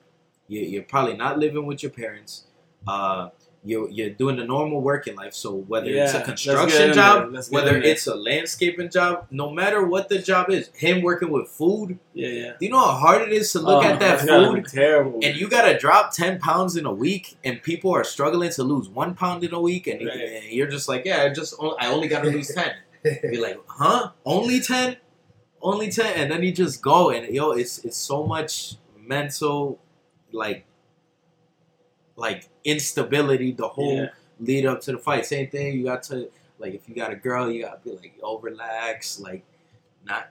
[0.47, 2.43] you, you're probably not living with your parents.
[2.87, 3.29] Uh,
[3.65, 5.33] you're, you're doing the normal working life.
[5.33, 9.27] So whether it's a construction job, there, let's get whether in it's a landscaping job,
[9.31, 12.51] no matter what the job is, him working with food, Yeah, yeah.
[12.59, 14.61] do you know how hard it is to look Oh, at that that's gotta be
[14.61, 14.69] food?
[14.69, 15.19] terrible.
[15.23, 18.89] And you gotta drop ten pounds in a week, and people are struggling to lose
[18.89, 20.19] one pound in a week, and, Right.
[20.19, 22.73] and you're just like, yeah, I just I only gotta lose ten.
[23.03, 24.11] Be like, huh?
[24.25, 24.97] Only ten?
[25.61, 26.13] Only ten?
[26.17, 29.79] And then you just go, and yo, it's it's so much mental,
[30.33, 30.65] like,
[32.27, 33.51] like instability.
[33.51, 34.09] The whole Yeah.
[34.39, 35.25] lead up to the fight.
[35.25, 35.67] Same thing.
[35.77, 39.19] You got to like, if you got a girl, you gotta be like, yo, relax,
[39.27, 39.43] like,
[40.05, 40.23] not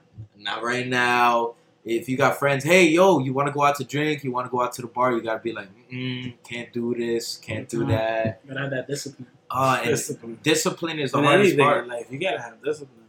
[0.47, 1.55] not right now.
[1.85, 4.45] if you got friends, hey yo, you want to go out to drink, you want
[4.47, 7.67] to go out to the bar, you gotta be like, mm, can't do this, can't
[7.75, 8.39] do that.
[8.43, 9.27] You gotta have that discipline.
[9.51, 10.39] Uh, and Discipline.
[10.41, 11.83] discipline is the In hardest part.
[11.83, 13.07] in life, you gotta have discipline,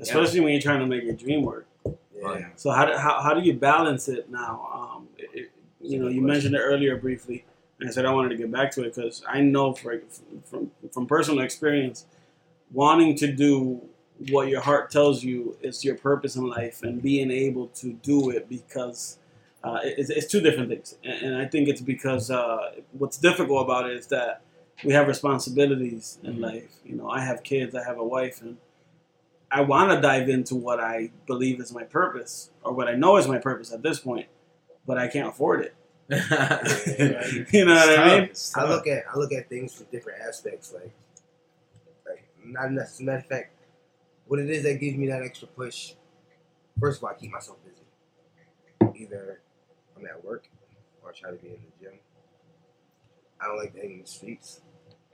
[0.00, 1.66] especially when you're trying to make your dream work.
[1.84, 2.46] Yeah.
[2.62, 4.52] So how do, how, how do you balance it now?
[4.72, 5.50] Um, it-
[5.80, 7.44] you know, you mentioned it earlier briefly,
[7.80, 10.00] and I said I wanted to get back to it because I know for,
[10.44, 12.06] from from personal experience,
[12.72, 13.82] wanting to do
[14.30, 18.30] what your heart tells you is your purpose in life, and being able to do
[18.30, 19.18] it because
[19.62, 20.96] uh, it's, it's two different things.
[21.04, 24.42] And, and I think it's because uh, what's difficult about it is that
[24.84, 26.42] we have responsibilities in Mhm.
[26.42, 26.70] life.
[26.84, 28.56] You know, I have kids, I have a wife, and
[29.50, 33.16] I want to dive into what I believe is my purpose or what I know
[33.16, 34.26] is my purpose at this point,
[34.86, 35.75] but I can't afford it.
[37.52, 38.30] You know what I mean?
[38.54, 40.72] I look at I look at things from different aspects.
[40.72, 40.92] Like,
[42.06, 43.52] like not as a matter of fact,
[44.26, 45.94] what it is that gives me that extra push.
[46.78, 49.04] First of all, I keep myself busy.
[49.04, 49.40] Either
[49.96, 50.48] I'm at work
[51.02, 51.98] or I try to be in the gym.
[53.40, 54.60] I don't like to hang in the streets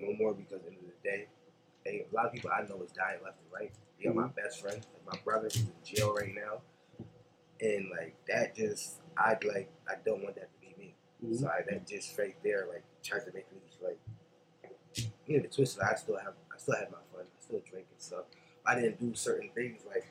[0.01, 1.27] no more because at the end of the day,
[1.85, 3.73] hey, a lot of people I know is dying left and right.
[3.99, 4.41] You got my mm-hmm.
[4.41, 6.61] best friend, like my brother, who's in jail right now,
[7.61, 10.62] and like that just I like I don't want that to
[11.23, 11.37] be me.
[11.37, 11.41] Mhm.
[11.41, 13.99] So I, that just right there, like, tries to make me like,
[15.27, 15.79] you know, the twist.
[15.83, 17.25] I still have, I still had my fun.
[17.27, 18.25] I still drink and stuff.
[18.67, 19.83] I didn't do certain things.
[19.89, 20.05] Like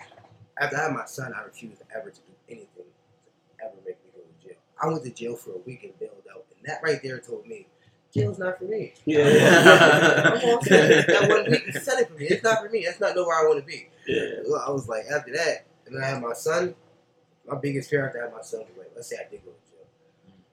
[0.59, 4.11] after I had my son, I refused ever to do anything to ever make me
[4.15, 4.57] go to jail.
[4.81, 7.47] I went to jail for a week and bailed out, and that right there told
[7.47, 7.67] me,
[8.13, 8.93] jail's not for me.
[9.05, 9.23] Yeah,
[10.35, 12.25] I'm all that one week said it for me.
[12.27, 12.83] It's not for me.
[12.85, 13.89] That's not nowhere I want to be.
[14.07, 14.41] yeah.
[14.67, 16.75] I was like, after that, and then I had my son.
[17.47, 19.51] My biggest fear after I had my son was like, let's say I did go
[19.51, 19.70] to jail.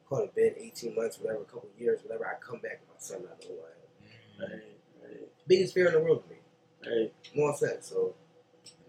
[0.08, 2.26] Call it been 18 months, whatever, a couple years, whatever.
[2.26, 4.50] I come back and my son not know who I.
[4.52, 4.62] Right,
[5.04, 7.00] right, Biggest fear in the world to me.
[7.02, 7.12] right.
[7.36, 7.88] More sense.
[7.88, 8.14] So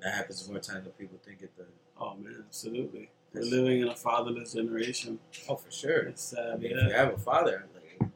[0.02, 1.66] That happens more times than people think it does.
[2.00, 3.10] Oh man, absolutely.
[3.34, 5.20] We're living in a fatherless generation.
[5.50, 6.04] Oh, for sure.
[6.04, 6.62] It's I sad.
[6.62, 8.10] mean, if you have a father, like,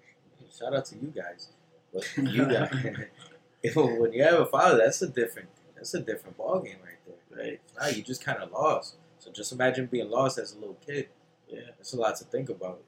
[0.58, 1.50] shout out to you guys.
[1.94, 2.74] But you guys,
[3.63, 6.98] if- when you have a father, that's a different, that's a different ball game right
[7.06, 7.46] there.
[7.46, 7.62] Right.
[7.80, 8.96] Now you just kind of lost.
[9.20, 11.10] So just imagine being lost as a little kid.
[11.50, 11.60] Yeah.
[11.78, 12.80] That's a lot to think about.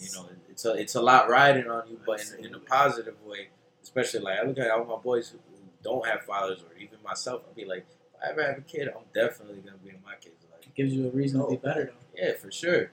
[0.00, 3.14] You know, it's a it's a lot riding on you, but in, in a positive
[3.24, 3.48] way.
[3.82, 6.98] Especially like I look at all my boys who who don't have fathers, or even
[7.04, 7.42] myself.
[7.46, 10.14] I'll be like, if I ever have a kid, I'm definitely gonna be in my
[10.20, 10.62] kid's life.
[10.62, 12.22] It gives you a reason to be better though.
[12.22, 12.90] Yeah, for sure.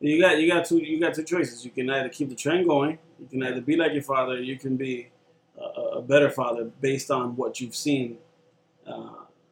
[0.00, 1.64] You got you got two you got two choices.
[1.64, 2.98] You can either keep the trend going.
[3.18, 4.34] You can either be like your father.
[4.34, 5.08] Or you can be
[5.58, 8.18] a, a better father based on what you've seen
[8.86, 9.08] uh,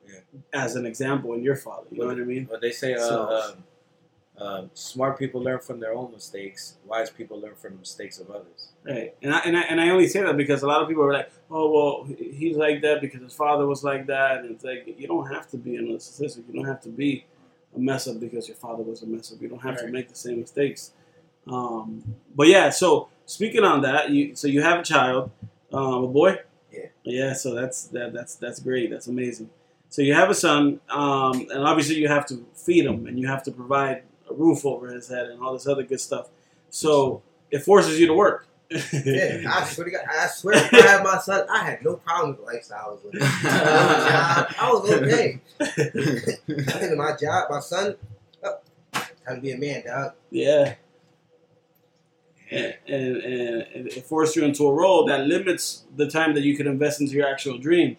[0.06, 0.18] Yeah.
[0.52, 1.86] as an example in your father.
[1.90, 2.44] You know what I mean?
[2.50, 3.64] But they say uh, So- um,
[4.38, 6.76] uh, smart people learn from their own mistakes.
[6.86, 8.72] Wise people learn from the mistakes of others.
[8.84, 9.14] Right.
[9.22, 11.12] And I, and I and I only say that because a lot of people are
[11.12, 14.38] like, oh well, he's like that because his father was like that.
[14.38, 16.48] And it's like you don't have to be a narcissistic.
[16.48, 17.26] You don't have to be
[17.74, 19.40] a mess up because your father was a mess up.
[19.40, 20.92] You don't have to make the same mistakes.
[21.46, 22.70] Um, but yeah.
[22.70, 25.30] So speaking on that, you so you have a child,
[25.72, 26.38] um, a boy.
[26.72, 26.86] Yeah.
[27.04, 27.32] Yeah.
[27.34, 28.90] So that's that that's that's great.
[28.90, 29.50] That's amazing.
[29.90, 33.28] So you have a son, um, and obviously you have to feed him, and you
[33.28, 34.02] have to provide
[34.34, 36.28] a roof over his head, and all this other good stuff.
[36.70, 38.48] So it forces you to work.
[38.70, 41.96] yeah, I swear to God, I swear if I had my son, I had no
[41.96, 43.22] problem with the lifestyle I was living.
[43.22, 45.40] I was- okay.
[45.60, 47.96] I think my job, my son,
[48.42, 48.58] oh,
[48.92, 50.12] time to be a man, dog.
[50.30, 50.74] Yeah.
[52.50, 56.56] And, and, and it forces you into a role that limits the time that you
[56.56, 57.96] could invest into your actual dream.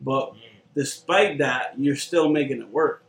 [0.00, 0.38] But mm.
[0.74, 3.04] despite that, you're still making it work.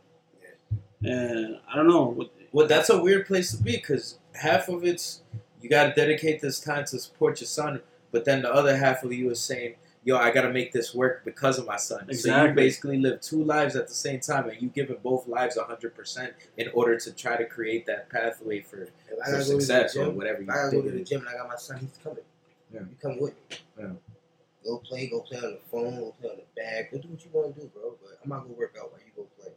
[1.02, 2.06] And I don't know.
[2.06, 5.22] what- Well, that's a weird place to be because half of it's
[5.60, 9.02] you got to dedicate this time to support your son, but then the other half
[9.02, 12.06] of you is saying, "Yo, I got to make this work because of my son."
[12.08, 12.30] Exactly.
[12.30, 15.26] So you basically live two lives at the same time, and you give giving both
[15.26, 19.38] lives hundred percent in order to try to create that pathway for, for gotta go
[19.38, 21.32] to the success or whatever if you I gotta go to the gym and I
[21.32, 22.22] got my son, he's coming.
[22.72, 22.80] Yeah.
[22.82, 23.56] You come with me.
[23.80, 23.86] Yeah.
[24.64, 27.24] Go play, go play on the phone, go play on the bag, go do what
[27.24, 27.96] you want to do, bro.
[28.00, 29.50] But I'm not gonna work out while you go play.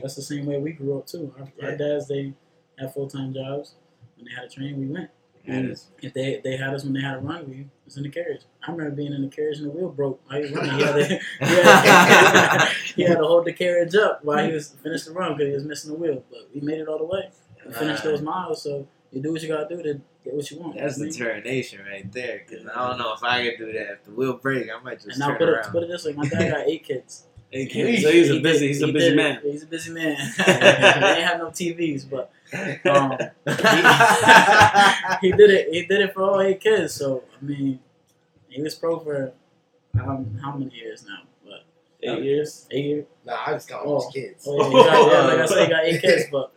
[0.00, 1.34] That's the same way we grew up too.
[1.38, 2.32] Our, our dads they
[2.78, 3.74] had full time jobs.
[4.16, 5.10] When they had a train, we went.
[5.46, 8.08] Is- If they they had us when they had a run, we was in the
[8.08, 8.40] carriage.
[8.66, 10.74] I remember being in the carriage and the wheel broke while he was running.
[10.78, 14.70] He had to, he had, he had to hold the carriage up while he was
[14.82, 16.24] finished the run because he was missing the wheel.
[16.30, 17.30] But we made it all the way.
[17.66, 20.60] We finished those miles, so you do what you gotta do to get what you
[20.60, 20.76] want.
[20.78, 21.12] That's you know what mean?
[21.12, 22.42] determination right there.
[22.48, 23.90] Because I don't know if I could do that.
[23.92, 25.72] If the wheel break, I might just And now put it, around.
[25.72, 27.24] put it this way: my dad got eight kids.
[27.54, 29.40] Hey, He- so he's a He busy, did- he's a he busy did- man.
[29.44, 30.16] He's a busy man.
[30.46, 32.32] they ain't have no TVs, but
[32.90, 33.12] um,
[35.20, 35.72] he did it.
[35.72, 36.94] He did it for all eight kids.
[36.94, 37.78] So I mean,
[38.48, 39.32] he was pro for
[40.00, 41.20] um, how many years now?
[41.44, 41.64] But
[42.02, 42.66] Eight years.
[42.72, 43.06] Eight years.
[43.24, 44.00] Nah, I just count Oh.
[44.04, 44.44] his kids.
[44.48, 46.52] Oh, yeah, he got, yeah, like I said, he got eight kids, but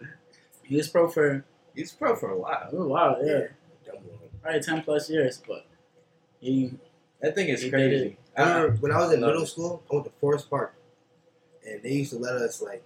[0.64, 2.70] he was pro for He's pro for a while.
[2.74, 3.40] oh, wow, yeah,
[3.86, 4.18] Dumb one.
[4.42, 5.42] probably ten plus years.
[5.48, 5.66] But
[6.40, 6.74] he,
[7.22, 8.18] That thing is crazy.
[8.36, 10.74] I remember when I was in middle school, I went to Forest Park,
[11.68, 12.84] and they used to let us like,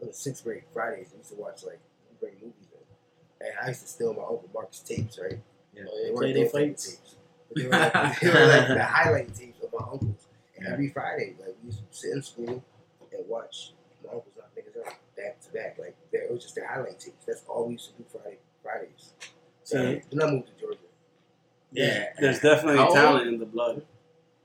[0.00, 1.08] it was sixth grade Fridays.
[1.12, 1.78] We used to watch like
[2.20, 5.38] bring movies in, and I used to steal my uncle Mark's tapes, right?
[5.74, 5.82] Yeah.
[5.86, 6.90] oh, yeah, weren't play their those type of fights.
[6.90, 7.16] tapes.
[7.54, 10.26] They were, like, they were like the highlight tapes of my uncles.
[10.56, 12.62] And every Friday, like we used to sit in school
[13.12, 13.72] and watch
[14.04, 15.76] my uncles knock niggas out back to back.
[15.78, 17.24] Like they- it was just the highlight tapes.
[17.26, 19.12] That's all we used to do Friday Fridays.
[19.64, 20.02] So See?
[20.12, 20.78] then I moved to Georgia.
[21.72, 22.06] Yeah.
[22.18, 22.94] There's definitely How old?
[22.96, 23.82] talent in the blood.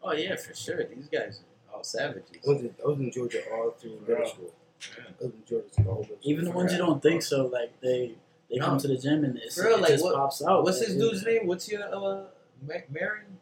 [0.03, 0.83] Oh yeah, for sure.
[0.85, 1.41] These guys
[1.75, 2.29] are all savages.
[2.45, 4.29] I was in, I was in Georgia all through middle Yeah.
[4.33, 4.53] school.
[4.97, 7.79] I was in Georgia through the whole Even the ones you don't think so, like
[7.81, 8.15] they
[8.49, 8.65] they No.
[8.65, 10.63] come to the gym and it's, For it like, just what- pops out.
[10.63, 11.47] What's Like, his dude's name?
[11.47, 12.25] What's your uh,
[12.67, 13.39] Ma- Marion?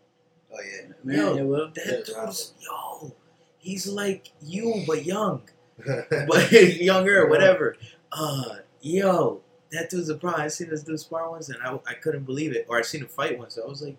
[0.51, 0.93] Oh yeah.
[1.03, 3.11] Man, Yo, yeah, well, That Yeah, dude's yo.
[3.57, 5.41] He's like you, but young,
[5.85, 6.51] but but
[6.91, 7.75] younger, whatever.
[8.11, 9.41] Uh, yo,
[9.71, 10.31] that dude's a pro.
[10.33, 12.65] I seen this dude spar once, and I, I couldn't believe it.
[12.69, 13.57] Or I seen him fight once.
[13.57, 13.97] I was like,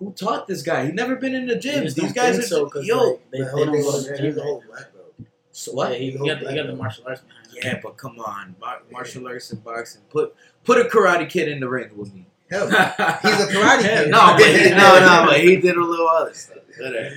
[0.00, 0.86] who taught this guy?
[0.86, 1.84] He never been in the you gym.
[1.84, 2.98] These don't guys think are so because yo.
[3.10, 4.38] like, they, the they whole don't go to was the gym.
[4.38, 5.14] whole black belt.
[5.52, 5.92] So what?
[5.92, 7.52] Yeah, he, he got, the- he got the martial arts behind him.
[7.62, 10.02] Yeah, but come on, Mar- martial arts and boxing.
[10.10, 10.34] Put
[10.64, 12.26] put a karate kid in the ring with me.
[12.50, 14.10] Hell, he's a karate Hell, kid.
[14.10, 16.58] No, but he, no, no, but he did a little other stuff.
[16.78, 17.06] Whatever.
[17.06, 17.10] Uh,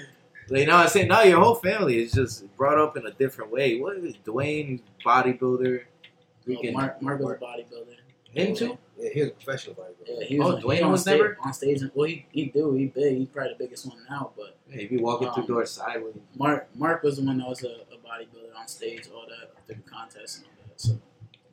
[0.50, 1.08] like, you know what I'm saying?
[1.08, 3.80] Now your whole family is just brought up in a different way.
[3.80, 4.82] What is Dwayne?
[5.06, 5.82] Bodybuilder.
[5.86, 7.96] Oh, Freaking Mark, Mark was bodybuilder.
[8.34, 8.78] him too?
[8.98, 10.20] Yeah, he was a professional bodybuilder.
[10.20, 11.82] Yeah, he was, Oh, he was Dwayne on was stage, never- on stage.
[11.82, 13.18] And, well, he he do he big.
[13.18, 14.32] He's probably the biggest one now.
[14.38, 16.16] But Yeah, he be walking through Um, doors sideways.
[16.36, 19.90] Mark Mark was the one that was a, a bodybuilder on stage, all that different
[19.92, 20.80] contests and all that.
[20.82, 21.00] So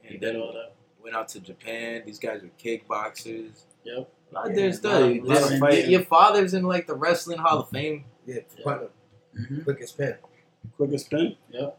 [0.02, 0.74] he did then all that.
[1.02, 2.02] went out to Japan.
[2.04, 3.64] These guys are kickboxers.
[3.84, 4.12] Yep.
[4.30, 5.00] A lot of Yeah, their a stuff.
[5.02, 8.04] lot This- lot your father's in like the wrestling hall of fame.
[8.26, 8.64] Yeah, Yeah.
[8.64, 8.88] Putnam,
[9.34, 10.16] hmm quickest pen.
[10.76, 11.36] Quickest spin.
[11.50, 11.78] Yep.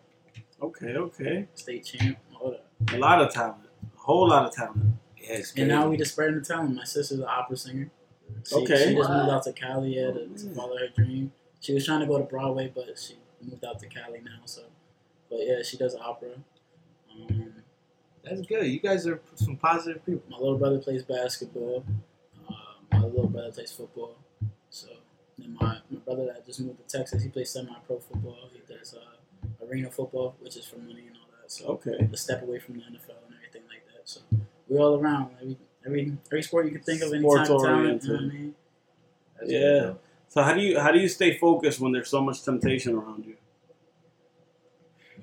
[0.63, 1.47] Okay, okay.
[1.53, 2.93] State champ, all that.
[2.95, 3.61] A lot of talent.
[3.95, 4.95] A whole lot of talent.
[5.21, 6.75] Yeah, And now we just spreading the talent.
[6.75, 7.89] My sister's an opera singer.
[8.47, 8.87] She, Okay.
[8.89, 9.17] She just Wow.
[9.19, 11.31] moved out to Cali yeah, to, to follow her dream.
[11.59, 14.39] She was trying to go to Broadway, but she moved out to Cali now.
[14.45, 14.63] So,
[15.29, 16.31] but yeah, she does opera.
[17.11, 17.53] Um,
[18.23, 18.65] That's good.
[18.67, 20.23] You guys are some positive people.
[20.29, 21.83] my little brother plays basketball.
[22.49, 22.53] Uh,
[22.91, 24.17] my little brother plays football.
[24.69, 24.87] So
[25.37, 28.37] then my, my brother that just moved to Texas, he plays semi-pro football.
[28.53, 31.51] He does uh, arena football, which is for money and all that.
[31.51, 32.09] So Okay.
[32.11, 34.07] a step away from the NFL and everything like that.
[34.07, 34.21] So
[34.71, 35.31] we're all around.
[35.41, 38.03] Every every every sport you can think of, any Sports type of talent.
[38.03, 38.55] You know what I mean?
[39.45, 39.93] Yeah.
[40.29, 43.25] So how do you how do you stay focused when there's so much temptation around
[43.25, 43.35] you?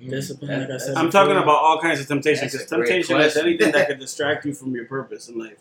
[0.07, 1.21] Discipline, That- like I said I'm before.
[1.25, 4.73] talking about all kinds of temptation because temptation is anything that could distract you from
[4.73, 5.57] your purpose in life.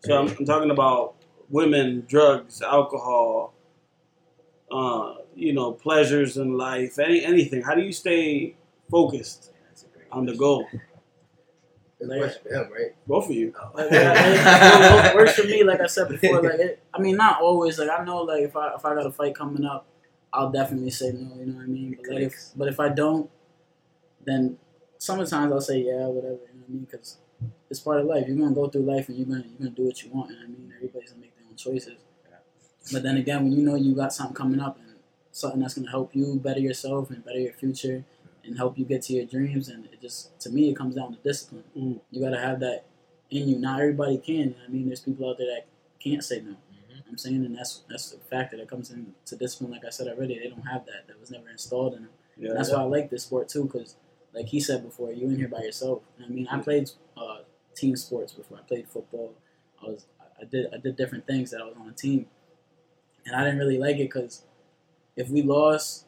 [0.00, 1.14] So I'm, I'm talking about
[1.48, 3.54] women, drugs, alcohol,
[4.70, 7.62] uh, you know, pleasures in life, any anything.
[7.62, 8.56] How do you stay
[8.90, 10.66] focused That's a great on the goal?
[12.00, 13.06] It's Like- question for him, right?
[13.06, 13.52] Both of you.
[13.74, 15.64] Like, like, it works for me.
[15.64, 17.78] Like I said before, like it, I mean, not always.
[17.78, 19.86] Like I know, like if I if I got a fight coming up,
[20.32, 21.34] I'll definitely say no.
[21.38, 21.96] You know what I mean?
[22.00, 23.28] But like if but if I don't,
[24.24, 24.58] then
[24.98, 26.34] sometimes I'll say yeah, whatever.
[26.52, 26.86] You know what I mean?
[26.90, 27.16] Because
[27.70, 28.24] it's part of life.
[28.28, 30.30] You're gonna go through life and you're gonna you're gonna do what you want.
[30.30, 30.72] You know what I mean?
[30.76, 31.98] Everybody's gonna make their own choices.
[32.92, 34.96] But then again, when you know you got something coming up and
[35.32, 38.04] something that's gonna help you better yourself and better your future
[38.48, 41.14] and help you get to your dreams, and it just to me it comes down
[41.14, 41.64] to discipline.
[41.76, 42.00] Mm.
[42.10, 42.84] You gotta have that
[43.30, 43.58] in you.
[43.58, 44.34] Not everybody can.
[44.34, 45.66] you know what I mean, there's people out there that
[46.02, 46.52] can't say no.
[46.52, 47.02] Mhm.
[47.08, 49.70] I'm saying, and that's that's a factor that comes into discipline.
[49.70, 51.06] Like I said already, they don't have that.
[51.06, 52.10] That was never installed in them.
[52.36, 52.52] Yeah.
[52.54, 53.96] That's why I like this sport too, because
[54.34, 56.02] like he said before, you in here by yourself.
[56.24, 57.38] I mean, I played uh,
[57.74, 58.58] team sports before.
[58.58, 59.34] I played football.
[59.82, 60.06] I was
[60.40, 62.26] I did I did different things that I was on a team,
[63.26, 64.42] and I didn't really like it because
[65.16, 66.06] if we lost,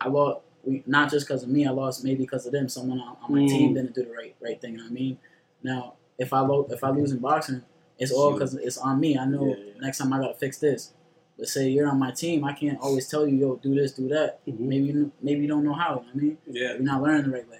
[0.00, 0.40] I lost.
[0.66, 2.68] We, not just because of me, I lost maybe because of them.
[2.68, 3.48] Someone on, on my Mm.
[3.48, 4.72] team didn't do the right right thing.
[4.72, 5.18] You know what I mean,
[5.62, 7.62] now if I lo- if I lose in boxing,
[7.98, 9.16] it's all because it's on me.
[9.16, 9.80] I know Yeah, yeah.
[9.80, 10.92] next time I gotta fix this.
[11.38, 14.08] But say you're on my team, I can't always tell you, yo, do this, do
[14.08, 14.40] that.
[14.46, 14.58] Mhm.
[14.60, 15.90] Maybe you maybe you don't know how.
[15.90, 16.72] You know what I mean, Yeah.
[16.74, 17.58] you're not learning the right way.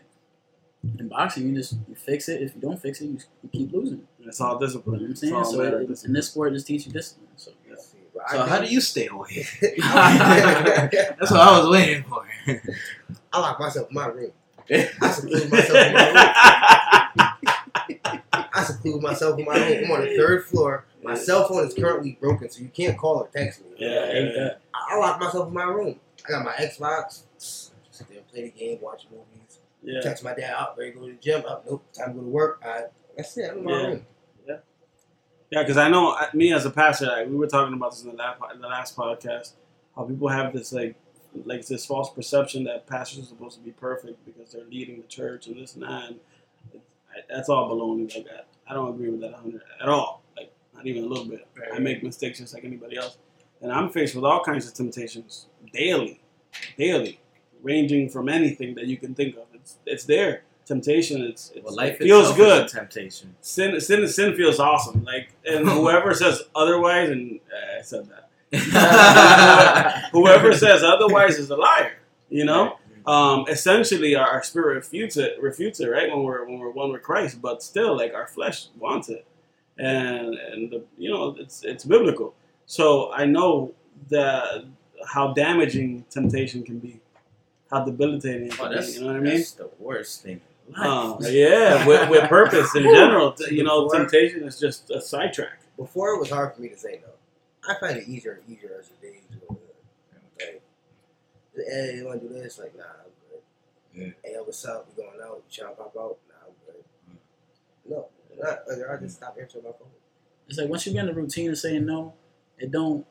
[0.99, 2.41] In boxing, you just you fix it.
[2.43, 4.07] If you don't fix it, you, you keep losing.
[4.21, 5.05] It's all You know what discipline.
[5.05, 5.45] I'm saying?
[5.45, 7.29] So matter of it, in this sport, it just teach you discipline.
[7.37, 9.45] So Let's see, but I So how do you stay away?
[9.83, 10.89] I
[11.19, 12.25] That's what I was waiting for.
[13.39, 14.33] lock myself in my room.
[14.71, 17.27] I seclude myself in my room.
[18.33, 19.85] I seclude myself in my room.
[19.85, 20.85] I'm on the third floor.
[21.03, 23.69] My cell phone is currently broken, so you can't call or text me.
[23.79, 24.61] Yeah, I hate that.
[24.75, 26.01] I, I lock myself in my room.
[26.27, 27.25] I got my Xbox.
[27.39, 29.59] Sit there, play the game, watch movies.
[29.83, 30.01] Yeah.
[30.01, 31.45] Text my dad out, ready to go to the gym.
[31.47, 32.61] Up, nope, time to go to work.
[32.65, 32.85] I,
[33.17, 33.51] that's it.
[33.53, 33.87] I'm in my Yeah.
[33.87, 34.07] room.
[34.49, 34.57] Yeah,
[35.51, 35.63] yeah.
[35.63, 38.17] because I know me as a pastor, like, we were talking about this in the
[38.17, 39.53] last, in the last podcast,
[39.95, 40.97] how people have this like
[41.45, 45.07] like this false perception that pastors are supposed to be perfect because they're leading the
[45.07, 46.05] church and this and that.
[46.09, 46.17] And
[46.73, 48.15] it, I, that's all baloney.
[48.15, 50.23] Like I, I don't agree with that 100 at all.
[50.37, 51.47] Like not even a little bit.
[51.59, 53.19] Right, I make mistakes just like anybody else,
[53.61, 56.21] and I'm faced with all kinds of temptations daily,
[56.79, 57.21] daily,
[57.63, 59.45] ranging from anything that you can think of.
[59.55, 60.43] It's it's there.
[60.67, 61.23] Temptation.
[61.23, 63.37] It's, it's Well, life it feels good temptation.
[63.41, 65.05] sin sin sin feels awesome.
[65.05, 68.26] Like and whoever says otherwise, and uh, I said that.
[70.13, 71.93] Whoever says otherwise is a liar.
[72.29, 72.79] You know.
[73.07, 76.09] Um, essentially, our, our spirit refutes it, refutes it, right?
[76.11, 79.25] When we're when we're one with Christ, but still, like our flesh wants it,
[79.79, 82.35] and and the, you know it's it's biblical.
[82.67, 83.73] So I know
[84.11, 84.65] that
[85.07, 86.99] how damaging temptation can be,
[87.71, 88.75] how debilitating it Oh, can be.
[88.75, 89.37] that's, You know what I mean?
[89.37, 90.41] that's the worst thing.
[90.77, 93.37] Uh, yeah, with, with purpose in general.
[93.53, 95.61] You know, temptation is just a sidetrack.
[95.77, 97.13] Before it was hard for me to say no.
[97.69, 99.59] I find it easier and easier as the days go on.
[100.39, 100.63] Like,
[101.71, 102.59] hey, you want to do this?
[102.59, 103.43] Like, nah, I'm good.
[103.95, 104.13] Yeah.
[104.25, 104.89] Hey, what's up?
[104.89, 105.43] We going out?
[105.49, 106.19] You trying to pop out?
[106.29, 106.85] Nah, I'm good.
[107.11, 107.91] Mm.
[107.91, 108.07] No,
[108.39, 109.89] not, like, I just stop answering my phone.
[110.49, 112.15] It's like once you get in the routine of saying no,
[112.59, 113.05] it don't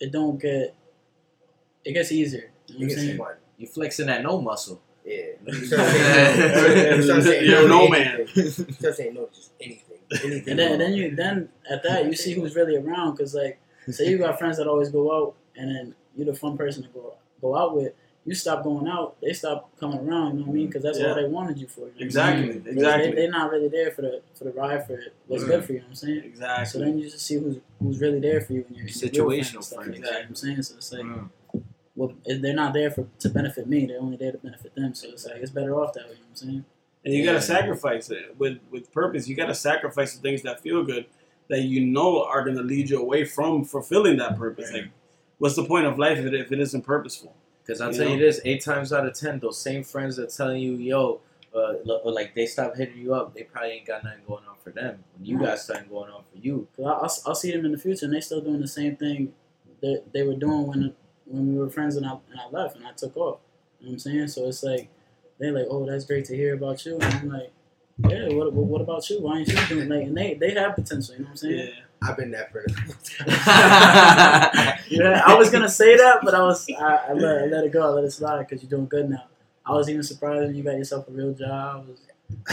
[0.00, 0.74] it don't get
[1.84, 2.50] it gets easier.
[2.66, 3.16] You know what I'm saying?
[3.16, 3.34] some fun.
[3.58, 4.80] You flexing that no muscle.
[5.04, 5.12] Yeah.
[5.46, 5.66] You Yeah.
[5.66, 8.14] start saying- you start saying You're no man.
[8.20, 8.44] anything.
[8.44, 9.91] You start saying no to just anything.
[10.24, 10.50] Anything.
[10.50, 13.58] And then, and then you then at that you see who's really around because like
[13.90, 16.88] say you got friends that always go out and then you're the fun person to
[16.90, 17.92] go go out with.
[18.24, 20.34] You stop going out, they stop coming around.
[20.34, 20.66] You know what I mean?
[20.68, 21.08] Because that's Yeah.
[21.08, 21.80] all they wanted you for.
[21.80, 22.64] You know what I Exactly, mean?
[22.68, 23.08] Exactly.
[23.10, 25.48] They, they're not really there for the for the ride for what's Mm.
[25.48, 25.78] good for you.
[25.78, 26.22] You know what I'm saying?
[26.24, 26.66] Exactly.
[26.66, 29.26] So then you just see who's who's really there for you and your, and your
[29.28, 29.98] real friends Situational stuff friends.
[29.98, 30.06] like that.
[30.06, 30.62] You know what I'm saying?
[30.62, 31.28] So it's like, Mm.
[31.96, 33.86] well, they're not there for to benefit me.
[33.86, 34.94] They're only there to benefit them.
[34.94, 36.10] So it's like it's better off that way.
[36.12, 36.64] You know what I'm saying?
[37.04, 39.26] And you gotta sacrifice it with with purpose.
[39.28, 41.06] You gotta sacrifice the things that feel good,
[41.48, 44.70] that you know are gonna lead you away from fulfilling that purpose.
[44.72, 44.82] Right.
[44.82, 44.90] Like,
[45.38, 47.34] what's the point of life if it, if it isn't purposeful?
[47.64, 50.30] Because I'll You tell you this: eight times out of ten, those same friends that
[50.30, 51.20] telling you, "Yo,"
[51.54, 54.70] uh, like they stop hitting you up, they probably ain't got nothing going on for
[54.70, 55.02] them.
[55.16, 55.46] When you Right.
[55.46, 58.06] got something going on for you, Cause I'll, I'll, I'll see them in the future,
[58.06, 59.32] and they still doing the same thing
[59.80, 60.94] that they were doing when
[61.26, 63.40] when we were friends, and I and I left, and I took off.
[63.80, 64.28] You know what I'm saying?
[64.28, 64.88] So it's like
[65.42, 67.52] they're like, "Oh, that's great to hear about you," and I'm like,
[68.08, 69.20] "Yeah, what, what, what about you?
[69.20, 71.14] Why ain't you doing like?" And they they have potential.
[71.14, 71.58] You know what I'm saying?
[71.58, 71.74] Yeah.
[72.04, 72.66] I've been that friend.
[74.88, 77.72] Yeah, I was gonna say that, but I was I, I, let, I let it
[77.72, 77.82] go.
[77.82, 79.24] I let it slide because you're doing good now.
[79.64, 81.86] I was even surprised when you got yourself a real job.
[81.86, 82.00] I was,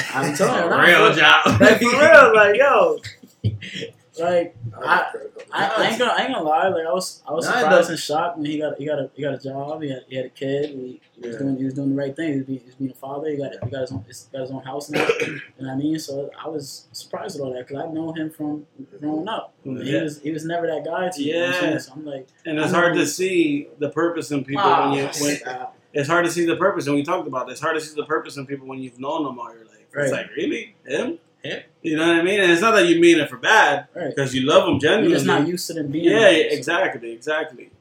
[0.13, 1.59] I'm telling you, real job.
[1.59, 2.99] Like for real, like yo,
[4.17, 5.11] like I-
[5.51, 6.67] I, I ain't gonna I ain't gonna lie.
[6.67, 9.09] Like I was I was Nah, surprised and shocked when he got he got a
[9.15, 9.81] he got a job.
[9.81, 10.69] He had, he had a kid.
[10.69, 12.31] He, he was doing he was doing the right thing.
[12.33, 13.29] He was being, he was being a father.
[13.29, 15.07] He got he got his own he got his own house now.
[15.21, 15.99] you know what I mean?
[15.99, 18.65] So I was surprised with all that because I know him from
[18.99, 19.53] growing up.
[19.65, 21.25] And He was he was never that guy to me.
[21.25, 21.77] You know I'm Yeah.
[21.79, 25.03] So I'm like, And it's hard to see the purpose in people ah, when you
[25.05, 25.75] when stop.
[25.93, 27.53] it's hard to see the purpose and we talked about this.
[27.53, 29.75] It's hard to see the purpose in people when you've known them all your life.
[29.93, 30.03] Right.
[30.03, 31.63] It's like really him, Him?
[31.81, 32.39] You know what I mean?
[32.41, 34.13] And it's not that you mean it for bad right.
[34.13, 35.13] because you love them You're genuinely.
[35.15, 36.05] just not used to them being.
[36.05, 37.71] yeah, that exactly, exactly.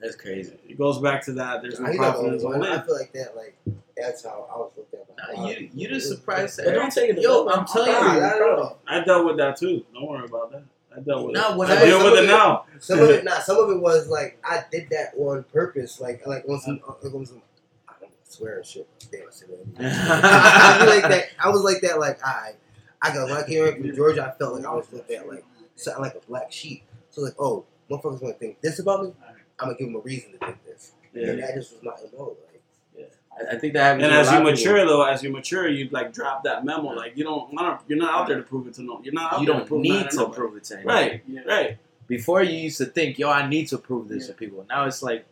[0.00, 0.56] That's crazy.
[0.68, 1.60] It goes back to that.
[1.62, 2.68] There's no He's not the prophet in only his own one.
[2.68, 3.36] I feel like that.
[3.36, 3.56] Like
[3.96, 5.08] that's how I was looked at.
[5.16, 7.18] by Nah, you you just surprised But don't take it.
[7.20, 8.20] Yo, to I'm telling you.
[8.20, 8.78] not at all.
[8.86, 9.84] I dealt with that too.
[9.92, 10.62] Don't worry about that.
[10.96, 11.56] I dealt with Nah, it.
[11.58, 12.66] when I I- deal with it it- now.
[12.78, 16.00] Some of it, not some of it was like I did that on purpose.
[16.00, 17.42] Like like on some, uh, on some
[17.88, 18.86] I don't swear and shit.
[19.10, 19.48] Damn, I said
[19.78, 19.80] that.
[20.80, 21.24] I was like that.
[21.44, 21.98] I was like that.
[21.98, 22.52] Like I,
[23.02, 25.28] I got when I came in from Georgia, I felt like I was looked at
[25.28, 25.44] like
[25.76, 26.82] something like a black sheep.
[27.10, 29.12] So like, oh, motherfuckers gonna think this about me.
[29.60, 30.92] I'm gonna give them a reason to think this.
[31.14, 31.46] And Yeah.
[31.46, 32.36] that just was my MO.
[32.96, 33.10] Like,
[33.50, 34.04] I, I think that happens.
[34.04, 34.72] And with as a you lot of people.
[34.72, 36.88] mature, though, as you mature, you like drop that memo.
[36.88, 39.00] Like you don't, want to you're not out there to prove it to no.
[39.02, 40.36] You're not out you there to don't prove need to nobody.
[40.36, 40.94] prove it to anyone.
[40.94, 41.40] Right, Yeah.
[41.46, 41.78] right.
[42.08, 44.32] Before you used to think, yo, I need to prove this Yeah.
[44.32, 44.66] to people.
[44.68, 45.24] Now it's like,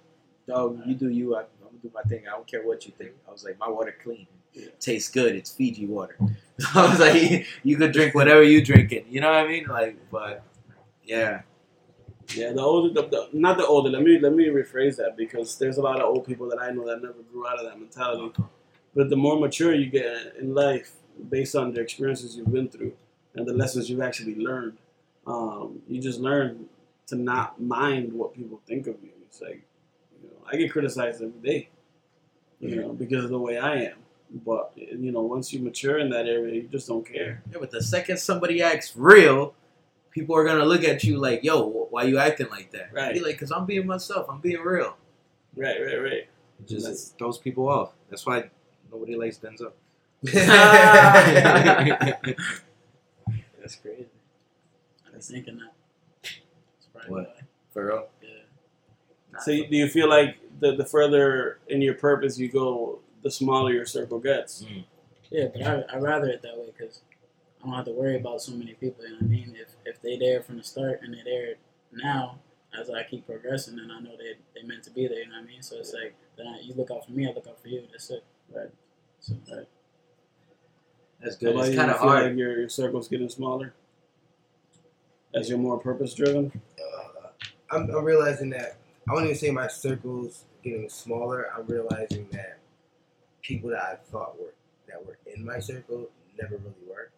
[0.47, 1.35] dog, you do you.
[1.35, 2.23] I, I'm gonna do my thing.
[2.29, 3.13] I don't care what you think.
[3.29, 4.27] I was like, my water clean.
[4.57, 4.69] Yeah.
[4.81, 5.37] Tastes good.
[5.37, 6.17] It's Fiji water.
[6.59, 9.07] So I was like, you could drink whatever you drinking.
[9.11, 9.67] You know what I mean?
[9.67, 10.45] Like, but
[11.05, 11.43] yeah,
[12.35, 13.91] Yeah, the older, the, the, not the older.
[13.91, 16.71] Let me let me rephrase that because there's a lot of old people that I
[16.71, 18.35] know that never grew out of that mentality.
[18.95, 20.93] But the more mature you get in life,
[21.31, 22.95] based on the experiences you've been through
[23.35, 24.79] and the lessons you've actually learned,
[25.27, 26.67] um, you just learn
[27.09, 29.11] to not mind what people think of you.
[29.27, 29.63] It's like,
[30.23, 31.69] you know, I get criticized every day,
[32.61, 33.99] you know, because of the way I am.
[34.31, 37.43] But you know, once you mature in that area, you just don't care.
[37.51, 39.55] Yeah, but the second somebody acts real,
[40.11, 43.15] people are gonna look at you like, "Yo, wh- why you acting like that?" Right.
[43.15, 44.27] Be like, "Cause I'm being myself.
[44.29, 44.97] I'm being real."
[45.57, 46.13] Right, right, right.
[46.59, 47.93] It just That's- throws people off.
[48.11, 48.51] That's why
[48.93, 49.73] nobody likes Denzel.
[53.61, 54.07] That's crazy.
[55.13, 55.73] I was thinking that.
[56.23, 57.29] That's probably What?
[57.37, 57.41] why.
[57.73, 58.07] For real.
[58.23, 58.29] Yeah.
[59.41, 63.73] So do you feel like the the further in your purpose you go, the smaller
[63.73, 64.65] your circle gets?
[65.31, 67.01] Yeah, but I I rather it that way because
[67.61, 69.05] I don't have to worry about so many people.
[69.05, 69.57] You know what I mean?
[69.59, 71.55] If if they there from the start and they're there
[71.93, 72.39] now,
[72.79, 75.19] as I keep progressing, and I know they they meant to be there.
[75.19, 75.63] You know what I mean?
[75.63, 77.83] So it's like then I, you look out for me, I look out for you.
[77.91, 78.23] That's it.
[78.55, 78.71] Right.
[79.21, 79.35] So
[81.21, 81.51] That's good.
[81.55, 81.77] about It's you?
[81.77, 82.25] kind You of feel hard.
[82.29, 83.75] Like your, your circle's getting smaller
[85.35, 86.53] as you're more purpose driven.
[86.79, 87.29] uh,
[87.71, 88.77] I'm, I'm realizing that
[89.09, 91.51] I wouldn't even say my circles getting smaller.
[91.57, 92.59] I'm realizing that
[93.47, 94.55] people that I thought were
[94.89, 96.09] that were in my circle
[96.41, 97.11] never really were.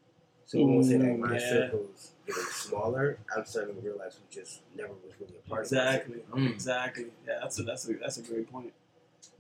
[0.47, 1.49] So when I say like my Mm, yeah.
[1.51, 6.21] circles getting smaller, I'm starting to realize who just never was really a part Exactly.
[6.33, 6.51] of Mm.
[6.51, 7.07] Exactly.
[7.27, 8.73] Yeah, that's a that's a that's a great point.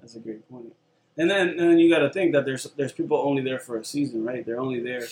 [0.01, 0.73] That's a great point.
[1.17, 3.77] And then and then you got to think that there's there's people only there for
[3.79, 4.45] a season, right?
[4.45, 5.07] They're only there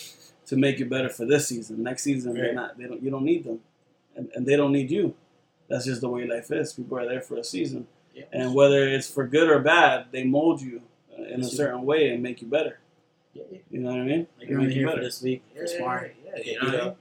[0.47, 1.83] to make you better for this season.
[1.83, 2.77] Next season, they're not.
[2.77, 3.01] They don't.
[3.03, 3.59] You don't need them,
[4.15, 5.15] and, and they don't need you.
[5.69, 6.71] That's just the way life is.
[6.73, 8.23] People are there for a season, yeah.
[8.31, 10.81] and whether it's for good or bad, they mold you
[11.17, 12.79] in a certain way and make you better.
[13.33, 13.59] yeah, yeah.
[13.71, 14.27] You know what I mean?
[14.37, 16.11] Like They you're only make you here for this week for sparring.
[16.25, 16.95] yeah, Get you know beat what I mean?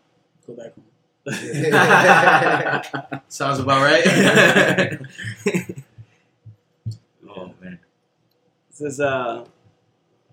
[0.47, 0.85] Go back home.
[3.29, 4.07] Sounds about right.
[7.29, 7.79] oh man.
[8.71, 9.45] This is uh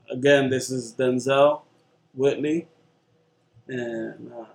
[0.10, 0.50] again.
[0.50, 1.62] This is Denzel
[2.14, 2.68] Whitley
[3.68, 4.46] and uh,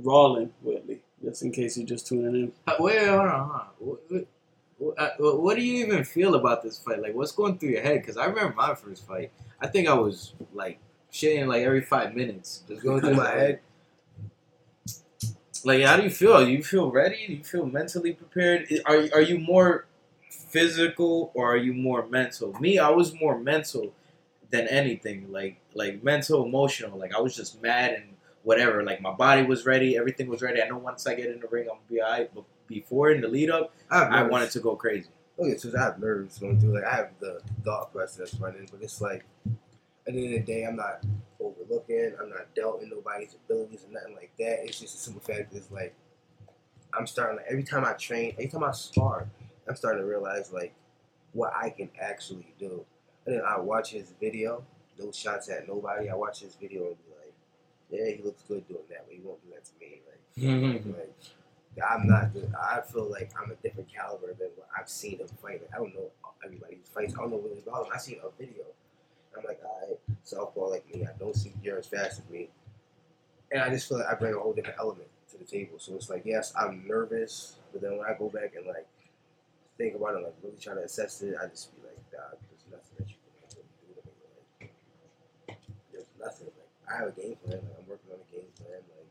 [0.00, 1.02] Rollin Whitley.
[1.22, 2.52] Just in case you're just tuning in.
[2.66, 4.26] Uh, Wait, hold on, hold on.
[4.98, 7.00] Uh, what do you even feel about this fight?
[7.00, 8.00] Like, what's going through your head?
[8.00, 9.30] Because I remember my first fight.
[9.60, 10.78] I think I was like
[11.12, 13.60] shitting like every five minutes, just going through my head.
[15.64, 16.44] Like, how do you feel?
[16.44, 17.26] Do you feel ready?
[17.26, 18.68] Do you feel mentally prepared?
[18.84, 19.86] Are are you more
[20.28, 22.52] physical or are you more mental?
[22.60, 23.92] Me, I was more mental
[24.50, 25.32] than anything.
[25.32, 26.98] Like like mental, emotional.
[26.98, 28.04] Like I was just mad and
[28.42, 28.82] whatever.
[28.84, 30.62] Like my body was ready, everything was ready.
[30.62, 32.30] I know once I get in the ring, I'm gonna be alright.
[32.34, 35.08] But before in the lead up, I, I wanted to go crazy.
[35.38, 36.74] Okay, so I have nerves going through.
[36.74, 39.24] Like I have the thought process running, but it's like
[40.06, 41.04] at the end of the day, I'm not
[41.40, 42.14] overlooking.
[42.20, 44.64] I'm not doubting nobody's abilities or nothing like that.
[44.64, 45.54] It's just a simple fact.
[45.54, 45.94] It's like
[46.96, 47.36] I'm starting.
[47.36, 49.28] Like every time I train, every time I spar,
[49.68, 50.74] I'm starting to realize like
[51.32, 52.84] what I can actually do.
[53.26, 54.62] And then I watch his video,
[54.98, 56.10] no shots at nobody.
[56.10, 57.34] I watch his video and be like,
[57.90, 60.00] yeah, he looks good doing that, but he won't do that to me.
[60.06, 60.90] Like, mm-hmm.
[60.90, 61.14] like
[61.82, 62.30] I'm not.
[62.60, 65.60] I feel like I'm a different caliber than what I've seen him fight.
[65.62, 66.10] Like, I don't know
[66.44, 67.14] everybody's fights.
[67.14, 67.92] I don't know about him.
[67.94, 68.64] I seen a video.
[69.36, 71.04] I'm like, all right, southpaw like me.
[71.04, 72.50] I don't see you're as fast as me,
[73.50, 75.78] and I just feel like I bring a whole different element to the table.
[75.78, 78.86] So it's like, yes, I'm nervous, but then when I go back and like
[79.76, 82.94] think about it, like really try to assess it, I just be like, there's nothing
[82.98, 84.70] that you can do to me.
[85.48, 85.58] Like,
[85.90, 86.46] there's nothing.
[86.46, 87.58] Like I have a game plan.
[87.58, 88.78] Like I'm working on a game plan.
[88.78, 89.10] Like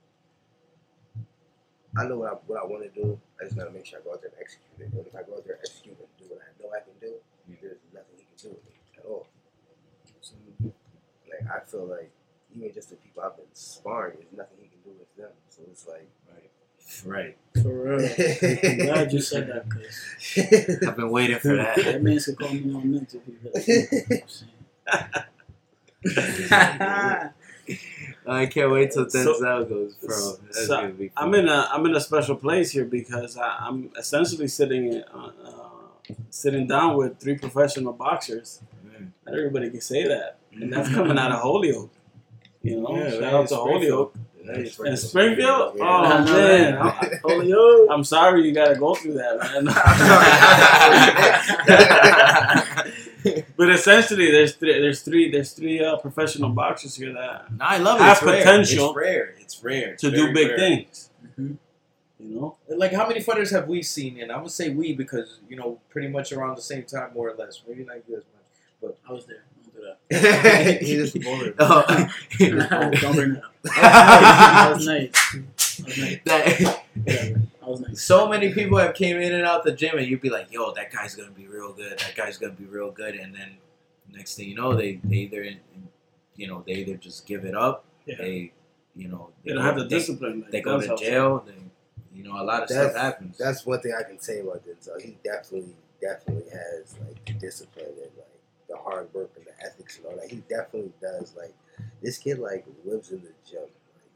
[1.98, 3.20] I know what I what I want to do.
[3.40, 4.94] I just gotta make sure I go out there and execute it.
[4.94, 6.98] And if I go out there and execute and do what I know I can
[7.00, 7.16] do,
[7.62, 9.28] there's nothing he can do with me at all.
[10.22, 10.36] So,
[11.30, 12.12] like I feel like
[12.56, 15.32] even just the people I've been sparring, there's nothing he can do with them.
[15.50, 16.10] So it's like,
[17.06, 17.38] Right.
[17.62, 18.10] For real.
[18.64, 21.78] I'm glad you said that because I've been waiting for that.
[21.78, 23.22] that man could call me on mental.
[23.26, 24.30] if he really you know what I'm
[26.92, 27.30] saying?
[28.28, 30.32] I can't wait till So- Denzel goes pro.
[30.46, 31.28] That's so, gonna be fun.
[31.28, 35.32] I'm in a I'm in a special place here because I, I'm essentially sitting uh,
[35.46, 38.62] uh, sitting down with three professional boxers.
[38.86, 39.10] Mm.
[39.26, 41.92] Not everybody can say that, and that's coming out of Holyoke.
[42.62, 44.16] You know, Yeah, shout out to Holyoke.
[44.46, 45.76] And Springfield?
[45.78, 45.84] Yeah.
[45.86, 46.92] Oh man, I'm,
[47.24, 47.88] Holyoke.
[47.90, 49.68] I'm sorry you got to go through that, man.
[53.58, 57.78] but essentially, there's three, there's three there's three uh, professional boxers here that No, I
[57.78, 58.04] love it.
[58.04, 58.38] Have It's rare.
[58.40, 59.36] potential It's rare.
[59.40, 59.90] It's rare.
[59.94, 60.58] It's to do big rare.
[60.58, 61.10] things.
[61.40, 61.58] Mhm.
[62.20, 64.20] You know, Like, how many fighters have we seen?
[64.22, 67.30] And I'm gonna say we because you know, pretty much around the same time, more
[67.30, 67.62] or less.
[67.68, 68.46] Maybe not you as much.
[68.82, 69.44] But I was there.
[69.66, 70.82] Don't do that.
[70.82, 71.56] he just bullied.
[71.60, 71.84] Oh.
[72.40, 73.54] Don't bring that up.
[73.64, 75.12] That was nice.
[75.12, 76.20] That was nice.
[76.26, 77.42] That- Whatever.
[77.42, 78.02] That was nice.
[78.02, 80.74] so many people have came in and out the gym, and you'd be like, "Yo,
[80.74, 82.00] that guy's gonna be real good.
[82.00, 83.58] That guy's gonna be real good." And then
[84.12, 85.44] next thing you know, they they either
[86.36, 87.86] you know they either just give it up.
[88.06, 88.16] Yeah.
[88.18, 88.54] They
[88.96, 90.42] you know they don't have the discipline.
[90.42, 91.44] like They go to jail.
[91.46, 91.54] They,
[92.16, 93.38] you know, a lot of That's- stuff happens.
[93.38, 95.02] That's one thing I can say about Denzel.
[95.02, 98.40] He definitely, definitely has like the discipline and like
[98.70, 100.30] the hard work and the ethics and all that.
[100.30, 101.34] He definitely does.
[101.36, 101.56] Like
[102.04, 103.64] this kid, like lives in the gym.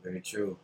[0.03, 0.59] Very true.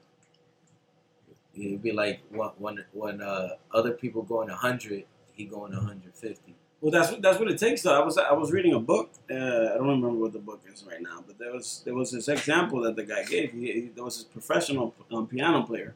[1.55, 6.55] It'd be like when when, when uh, other people going hundred, he going hundred fifty.
[6.81, 7.81] Well, that's what that's what it takes.
[7.83, 9.11] Though I was I was reading a book.
[9.31, 12.11] Uh, I don't remember what the book is right now, but there was there was
[12.11, 13.51] this example that the guy gave.
[13.53, 15.95] He, he there was this professional um, piano player,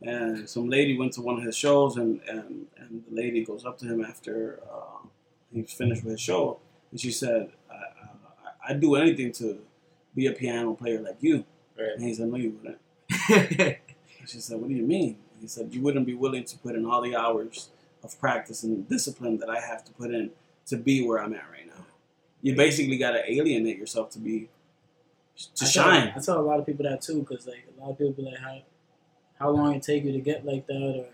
[0.00, 3.44] and some lady went to one of his shows, and and, and and the lady
[3.44, 5.06] goes up to him after uh,
[5.52, 9.60] he's finished with his show, and she said, I, I, "I'd do anything to
[10.14, 11.44] be a piano player like you."
[11.78, 11.90] Right.
[11.96, 13.78] And he said, "No, you wouldn't."
[14.22, 16.76] And she said, "What do you mean?" He said, "You wouldn't be willing to put
[16.76, 17.70] in all the hours
[18.04, 20.30] of practice and discipline that I have to put in
[20.66, 21.84] to be where I'm at right now.
[22.40, 24.48] You basically got to alienate yourself to be
[25.56, 27.80] to I shine." Tell, I tell a lot of people that too, because like a
[27.80, 28.62] lot of people be like, how
[29.40, 31.06] how long it take you to get like that, or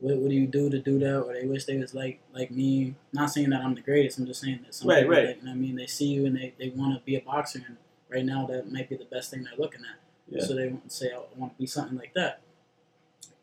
[0.00, 2.50] what, what do you do to do that, or they wish they was like like
[2.50, 2.94] me.
[3.14, 4.18] Not saying that I'm the greatest.
[4.18, 5.26] I'm just saying that some Right, people, right.
[5.28, 7.22] Like, you know I mean, they see you and they, they want to be a
[7.22, 7.78] boxer, and
[8.10, 9.98] right now that might be the best thing they're looking at.
[10.28, 10.42] Yeah.
[10.44, 12.40] So they want to say, I want to be something like that,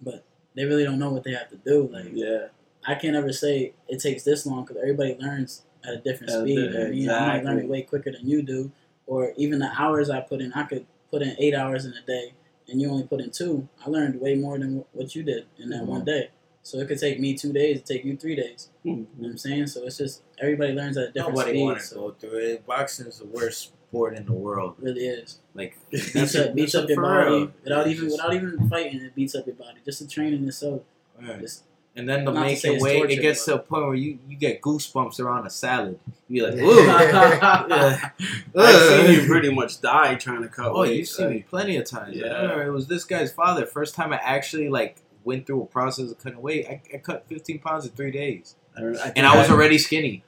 [0.02, 0.24] but
[0.56, 1.90] they really don't know what they have to do.
[1.92, 2.48] Like Yeah,
[2.86, 6.40] I can't ever say it takes this long because everybody learns at a different At
[6.40, 6.72] a speed.
[6.74, 8.72] di- I mean, I might learn it way quicker than you do,
[9.08, 10.54] or even the hours I put in.
[10.54, 12.34] I could put in eight hours in a day,
[12.68, 13.68] and you only put in two.
[13.86, 15.88] I learned way more than what you did in that Mm-hmm.
[15.92, 16.30] one day.
[16.66, 18.70] So it could take me two days, it take you three days.
[18.84, 18.90] Hmm.
[18.90, 19.68] You know what I'm saying?
[19.68, 21.64] So it's just everybody learns at a different Nobody speed.
[21.64, 22.66] want to So go through it.
[22.66, 24.76] Boxing is the worst sport in the world.
[24.80, 25.40] it really is.
[25.54, 27.52] Like Beats up, beats up your body real.
[27.64, 29.02] without even just- without even fighting.
[29.02, 29.78] It beats up your body.
[29.86, 30.82] Just the training itself.
[31.22, 31.40] Right.
[31.40, 31.64] Just,
[31.96, 33.94] And then the Not to say making weight, torture, it gets to a point where
[33.94, 36.00] you, you get goosebumps around a salad.
[36.28, 36.86] You be like, ooh.
[36.88, 38.10] yeah.
[38.58, 40.98] I've seen you pretty much die trying to cut Oh, weight.
[40.98, 42.16] you've seen me plenty of times.
[42.16, 42.66] Yeah.
[42.66, 43.68] It was this guy's father.
[43.68, 46.66] First time I actually like went through a process of cutting weight.
[46.68, 50.24] I, I cut 15 pounds in three days, I, I and I was already skinny.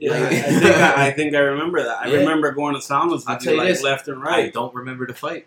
[0.00, 1.98] Yeah, I, I think I, I think I remember that.
[2.00, 2.18] I Yeah.
[2.20, 4.46] remember going to saunas I'll with you you like this, left and right.
[4.46, 5.46] I don't remember the fight.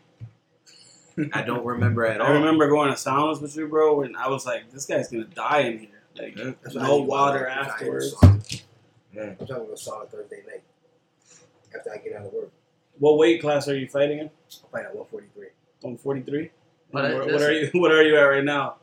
[1.33, 2.27] I don't remember at all.
[2.27, 5.25] I remember going to saunas with you, bro, and I was like, "This guy's gonna
[5.25, 6.51] die in here." Like, Yeah.
[6.61, 8.15] That's what I no water I'm trying to afterwards.
[9.13, 9.21] Yeah.
[9.23, 10.63] I'm talking about go sauna Thursday night
[11.75, 12.51] after I get out of work.
[12.99, 14.25] What weight class are you fighting in?
[14.27, 15.47] I fight at 143.
[15.81, 16.51] One forty three.
[16.91, 17.69] But What, what are you?
[17.79, 18.75] What are you at right now?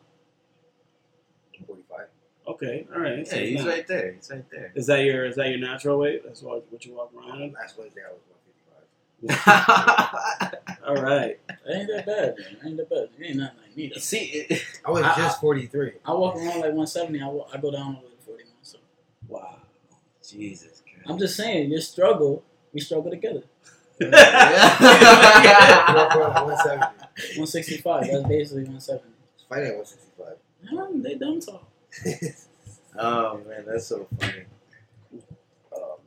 [2.51, 2.55] 145.
[2.55, 3.19] Okay, all right.
[3.19, 4.13] Yeah, So he's not- right there.
[4.13, 4.73] He's right there.
[4.75, 6.23] Is that your is that your natural weight?
[6.25, 7.53] That's what what you walk around in.
[7.61, 8.21] Last Wednesday I was
[9.23, 10.79] 155.
[10.87, 11.39] All right.
[11.67, 12.57] that ain't that bad, man.
[12.63, 13.09] That ain't that bad.
[13.19, 13.91] You ain't nothing like me.
[13.95, 14.01] Though.
[14.01, 15.93] See, it, I was I- just 43.
[16.05, 17.21] I walk around like 170.
[17.23, 18.47] I, wa- I go down all the way to 41.
[18.63, 18.79] So
[19.29, 19.57] Wow.
[20.27, 21.07] Jesus Christ.
[21.09, 22.43] I'm just saying, your struggle,
[22.73, 23.43] we struggle together.
[24.03, 26.81] I walk around at 170.
[27.41, 28.01] 165.
[28.11, 29.05] That's basically 170.
[29.49, 30.79] Fight at 165.
[30.79, 31.67] Um, they dumb talk.
[32.99, 34.45] oh man, that's so funny.
[35.73, 35.99] Oh.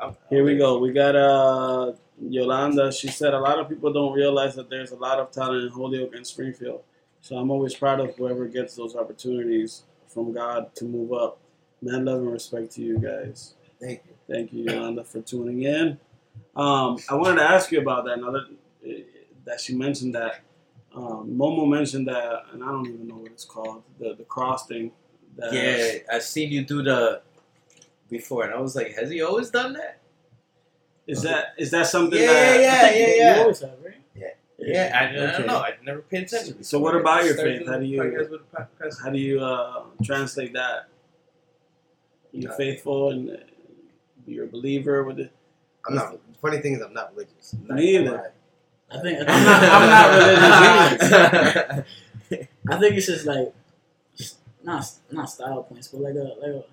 [0.00, 0.78] I'm- Here we go.
[0.78, 2.92] We got uh Yolanda.
[2.92, 5.70] She said a lot of people don't realize that there's a lot of talent in
[5.70, 6.82] Holyoke and Springfield.
[7.20, 11.38] So I'm always proud of whoever gets those opportunities from God to move up.
[11.82, 13.54] Man, love and respect to you guys.
[13.80, 14.14] Thank you.
[14.28, 15.98] Thank you, Yolanda, for tuning in.
[16.56, 18.20] Um, I wanted to ask you about that.
[18.20, 18.46] Now that
[19.44, 20.40] that she mentioned that,
[20.98, 24.66] um, Momo mentioned that, and I don't even know what it's called, the the cross
[24.66, 24.90] thing.
[25.36, 27.00] That, Yeah, I've seen you do the
[28.10, 30.00] before, and I was like, has he always done that?
[31.06, 32.60] Is that is that something Yeah, that?
[32.60, 33.34] yeah, yeah, yeah.
[33.36, 33.94] You always have, right?
[34.60, 35.38] Yeah, I, I Okay.
[35.38, 35.58] don't know.
[35.68, 36.64] I never paid attention.
[36.64, 37.66] So what about your faith?
[37.66, 38.94] How do you- podcasts with the podcast.
[39.02, 40.88] How do you uh, translate that?
[42.32, 43.34] You Uh, faithful and uh,
[44.26, 45.32] you're a believer with it.
[45.86, 46.12] I'm not.
[46.12, 47.54] The funny thing is, I'm not religious.
[47.54, 48.32] I'm not Me gonna either.
[48.90, 48.98] Lie.
[48.98, 51.86] I think I'm not- I'm not religious
[52.70, 53.54] I think it's just like
[54.62, 56.64] not not style points, but like a like a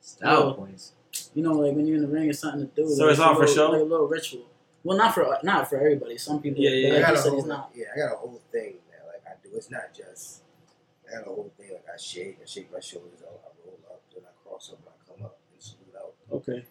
[0.00, 0.92] Style points.
[1.34, 2.88] you know like when you're in the ring, it's something to do.
[2.88, 3.70] So like it's all for little, show?
[3.70, 4.46] like a little ritual.
[4.84, 6.16] Well, not for not for everybody.
[6.18, 7.38] Some people, Yeah, yeah, like I got a said, whole.
[7.40, 7.70] it's not.
[7.74, 9.54] Yeah, I got a whole thing that like I do.
[9.56, 10.42] It's not just.
[11.08, 13.78] I got a whole thing like I shake, I shake my shoulders out, I roll
[13.90, 16.14] up, then I cross up, and I come up and salute out.
[16.32, 16.52] Okay.
[16.52, 16.62] Um,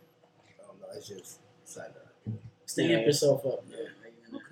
[0.62, 0.88] I don't know.
[0.96, 1.94] It's just something.
[1.94, 2.38] that I.
[2.66, 3.00] Stand Yeah.
[3.00, 3.64] yourself up.
[3.70, 3.78] Yeah.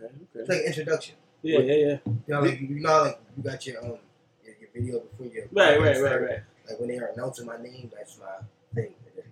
[0.06, 0.14] Like.
[0.36, 0.39] Okay.
[0.39, 1.16] It's like an introduction.
[1.41, 1.97] Yeah, yeah, yeah.
[2.06, 3.97] You know, like, you know, like you got your um
[4.43, 6.39] your, your video before your Right, right, podcast right, right.
[6.70, 8.26] Like when they are announcing my name, that's my
[8.74, 8.93] thing.
[9.16, 9.26] And.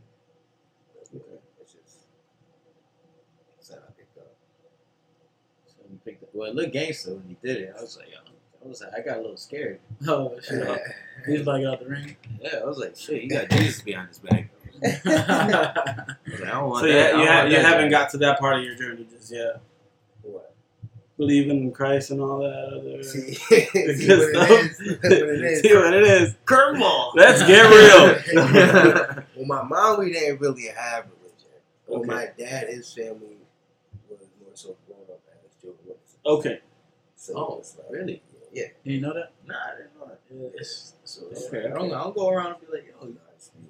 [1.62, 1.98] It's just
[3.60, 4.36] something I picked up.
[5.68, 6.30] So you picked it.
[6.34, 7.74] Well, it looked gangster when he did it.
[7.78, 8.32] I was like, oh,
[8.64, 9.80] I was like, I got a little scared.
[10.08, 10.60] Oh shit!
[10.68, 10.78] Yeah.
[11.26, 12.16] He was about to get out the ring.
[12.42, 14.50] Yeah, I was like, shit, you got Jesus behind his back.
[14.84, 15.78] I like,
[16.42, 17.16] I don't want So you, that.
[17.16, 19.62] I ha- you, ha- you haven't got to that part of your journey just yet.
[21.24, 21.28] What?
[21.28, 25.02] Believing in Christ and all that other See, see what it stuff.
[25.02, 25.62] That's what it is.
[25.62, 26.36] See what it is.
[26.46, 27.12] curveball.
[27.16, 29.26] Let's get real.
[29.36, 31.50] well, my mom, we didn't really have religion.
[31.88, 32.08] But Okay.
[32.08, 33.38] my dad, his family
[34.10, 36.18] was more so grown up as Jehovah's Witnesses.
[36.26, 36.60] Okay.
[37.16, 38.22] So Oh, it's like, really?
[38.52, 38.66] Yeah.
[38.84, 39.32] you know that?
[39.48, 40.20] Nah, I didn't know that.
[40.30, 43.14] Yeah, it's, so it's, Okay, I don't, I don't go around and be like, yo,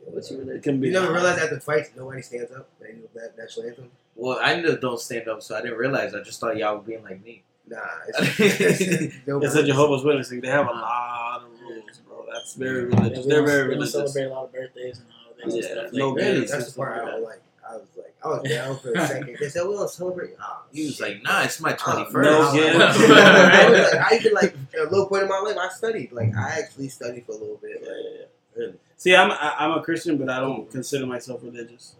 [0.05, 0.61] what's your It religion?
[0.61, 0.87] can be.
[0.87, 2.67] You never realize after fights, nobody stands up.
[2.81, 3.91] They know that national anthem.
[4.15, 6.13] Well, I knew don't stand up, so I didn't realize.
[6.13, 7.43] I just thought y'all were being like me.
[7.67, 10.41] Nah, it's, it's, It's a Jehovah's Witness thing.
[10.41, 12.25] They have a lot of rules, bro.
[12.31, 13.25] That's very religious.
[13.25, 13.91] we They're don't- very we don't religious.
[13.93, 15.93] celebrate a lot of birthdays and holidays and Yeah, stuff.
[15.93, 16.39] no like really?
[16.41, 16.49] that.
[16.49, 17.41] That's the part I don't like.
[17.67, 19.37] I was like, I was down for a second.
[19.39, 20.31] They said we don't celebrate.
[20.39, 22.21] Ah, He was like, nah, it's my Oh, 21st.
[22.21, 22.79] No I kidding.
[22.79, 26.11] was like, I even like at a low point in my life, I studied.
[26.11, 27.81] Like I actually studied for a little bit.
[27.81, 27.97] Yeah, Like,
[28.57, 28.71] yeah, yeah.
[28.97, 31.95] See, I'm I, I'm a Christian, but I don't consider myself religious.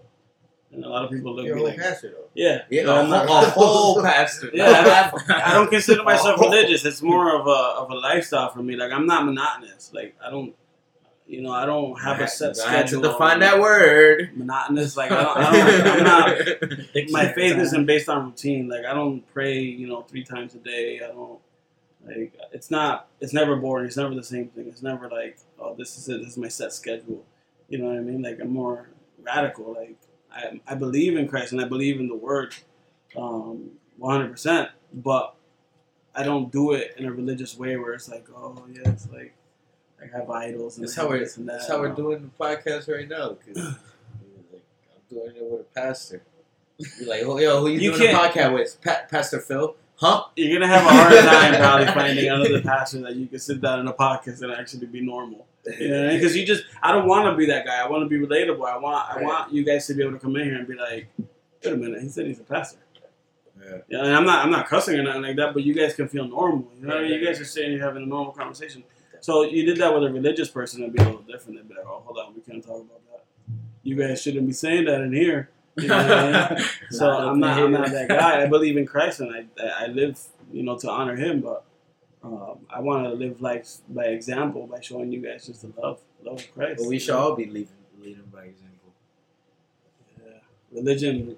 [0.74, 2.26] And a lot of people look at you're a me like, pastor though.
[2.34, 4.50] yeah, Yeah, No, a, I'm not- a whole pastor.
[4.54, 6.84] Yeah, I don't consider myself religious.
[6.84, 8.76] It's more of a of a lifestyle for me.
[8.76, 9.92] Like I'm not monotonous.
[9.94, 10.56] Like I don't,
[11.28, 13.12] you know, I don't have a set I had to schedule.
[13.12, 14.32] define that word.
[14.36, 14.98] Monotonous.
[14.98, 16.38] Like I don't, I don't I'm not.
[17.12, 18.68] My faith isn't based on routine.
[18.68, 21.02] Like I don't pray, you know, three times a day.
[21.04, 21.40] I don't
[22.04, 22.34] like.
[22.52, 23.08] It's not.
[23.22, 23.86] It's never boring.
[23.86, 24.66] It's never the same thing.
[24.68, 26.18] It's never like, oh, this is it.
[26.20, 27.24] This is my set schedule.
[27.70, 28.24] You know what I mean?
[28.24, 28.90] Like I'm more
[29.22, 29.74] radical.
[29.74, 29.98] Like
[30.34, 32.56] I, I believe in Christ and I believe in the Word,
[33.18, 34.32] um, 100.
[34.32, 35.36] percent But
[36.16, 39.34] I don't do it in a religious way where it's like, oh yeah, it's like
[40.02, 41.20] I have idols and That's how we're.
[41.20, 41.38] that.
[41.46, 43.30] That's how we're doing the podcast right now.
[43.36, 43.66] 'cause, like,
[44.56, 46.22] I'm doing it with a pastor.
[47.00, 48.78] You're like, oh yo, who you, You doing the podcast with?
[48.84, 49.76] Pa- pastor Phil?
[49.96, 50.24] Huh?
[50.36, 53.80] You're gonna have a hard time probably finding another pastor that you can sit down
[53.80, 55.46] in a podcast and actually be normal.
[55.80, 57.82] You know, because you just I don't want to be that guy.
[57.82, 58.68] I want to be relatable.
[58.68, 59.26] I want I Right.
[59.26, 61.08] want you guys to be able to come in here and be like,
[61.64, 62.80] wait a minute, he said he's a pastor.
[63.62, 63.78] Yeah.
[63.88, 66.08] Yeah, and I'm not I'm not cussing or nothing like that, but you guys can
[66.10, 66.68] feel normal.
[66.82, 68.84] You know, you guys are sitting here having a normal conversation.
[69.22, 71.58] So you did that with a religious person, it'd be a little different.
[71.60, 73.24] They'd be like, oh, hold on, we can't talk about that.
[73.84, 75.50] You guys shouldn't be saying that in here.
[75.78, 76.66] You know what I mean?
[76.92, 78.44] So I'm not I'm not that guy.
[78.44, 79.46] I believe in Christ and I
[79.86, 80.20] I live
[80.52, 81.64] you know to honor Him, but
[82.24, 86.00] um, I want to live life by example by showing you guys just the love
[86.24, 86.80] love of Christ.
[86.80, 87.68] But we should all be leading,
[88.00, 88.94] leading by example.
[90.18, 90.40] Yeah.
[90.72, 91.36] Religion,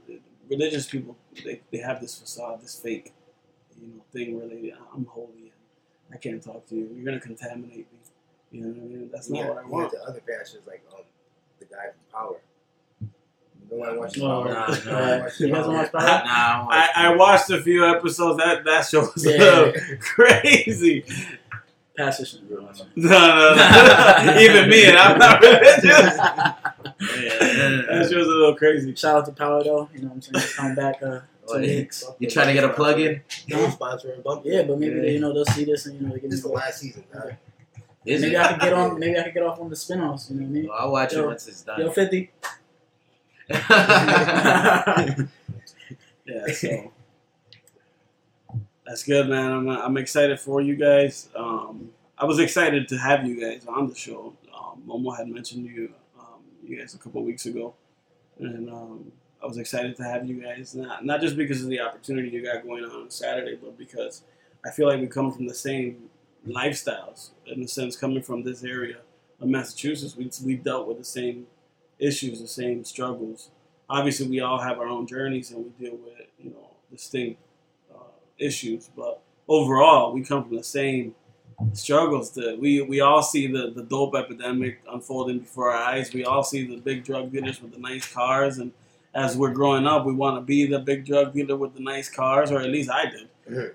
[0.49, 3.13] religious people, they, they have this facade, this fake,
[3.81, 6.89] you know, thing where they I'm holy and I can't talk to you.
[6.95, 7.99] You're gonna contaminate me.
[8.51, 9.09] You know what I mean?
[9.11, 9.91] That's not yeah, what I you want.
[9.91, 11.03] had the other pastors like um
[11.59, 12.37] the guy from Power.
[13.71, 14.53] Nobody watches No, Power.
[14.53, 15.19] nah, Nobody nah.
[15.21, 16.01] watches You guys watch Power?
[16.01, 18.37] Nah, I, I, I watched a few episodes.
[18.37, 19.71] That that show was Yeah.
[19.99, 21.03] crazy.
[21.97, 22.87] Pastor shouldn't be watching.
[22.97, 24.37] No, no, no.
[24.39, 26.19] Even me, and I'm not religious.
[26.97, 28.95] Yeah, that show was a little crazy.
[28.95, 29.89] Shout out to Power though.
[29.93, 30.33] You know what I'm saying?
[30.35, 31.61] Just come back uh, What.
[31.63, 33.21] You trying to get a plug in?
[33.49, 34.43] They sponsoring Bump.
[34.45, 36.39] Yeah, but maybe they, you know they'll see this and you know they can This
[36.39, 37.03] is the last season.
[37.13, 37.31] Huh?
[38.05, 38.39] Is maybe it?
[38.41, 38.99] I could get on.
[38.99, 40.29] Maybe I could get off on the spin-offs.
[40.29, 40.67] You know what I mean?
[40.69, 41.79] Well, I'll watch it once it's done.
[41.81, 42.31] Yo, fifty.
[46.25, 46.91] Yeah, so
[48.85, 49.51] that's good, man.
[49.51, 51.29] I'm, I'm excited for you guys.
[51.35, 54.33] Um, I was excited to have you guys on the show.
[54.55, 57.73] Um, Momo had mentioned you, um, you guys a couple weeks ago,
[58.39, 59.11] and um,
[59.43, 60.75] I was excited to have you guys.
[60.75, 64.23] Not not just because of the opportunity you got going on on Saturday, but because
[64.65, 66.09] I feel like we come from the same
[66.47, 68.97] lifestyles in a sense, coming from this area
[69.41, 70.15] of Massachusetts.
[70.15, 71.47] We we dealt with the same
[71.99, 73.49] issues, the same struggles
[73.89, 77.39] obviously we all have our own journeys and we deal with you know distinct
[77.93, 77.99] uh,
[78.37, 81.13] issues but overall we come from the same
[81.73, 86.25] struggles that we we all see the the dope epidemic unfolding before our eyes we
[86.25, 88.71] all see the big drug dealers with the nice cars and
[89.13, 92.09] as we're growing up we want to be the big drug dealer with the nice
[92.09, 93.29] cars or at least i did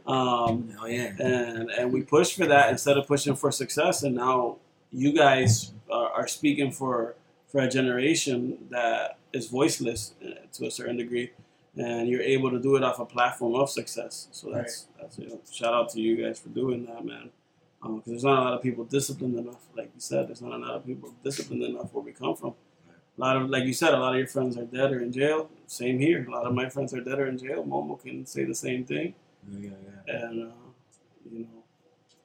[0.06, 1.12] um, Oh yeah.
[1.20, 4.02] and and we push for that instead of pushing for success.
[4.02, 4.56] And now
[4.90, 7.14] you guys are, are speaking for
[7.50, 11.32] for a generation that is voiceless uh, to a certain degree,
[11.76, 14.28] and you're able to do it off a platform of success.
[14.32, 17.30] So that's that's you know, shout out to you guys for doing that, man.
[17.82, 20.28] Because there's not a lot of people disciplined enough, like you said.
[20.28, 22.54] There's not a lot of people disciplined enough where we come from.
[23.16, 25.10] A lot of, like you said, a lot of your friends are dead or in
[25.12, 25.48] jail.
[25.66, 26.24] Same here.
[26.28, 27.64] A lot of my friends are dead or in jail.
[27.64, 29.14] Momo can say the same thing,
[29.50, 29.70] Yeah,
[30.06, 30.14] yeah.
[30.16, 30.54] and uh,
[31.32, 31.62] you know,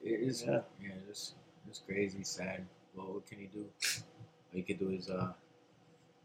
[0.02, 0.44] It is.
[0.46, 0.60] Yeah.
[0.82, 1.34] Yeah, it's
[1.68, 2.64] it's crazy, sad.
[2.94, 3.64] Well, what can you do?
[4.56, 5.32] All you can do is uh,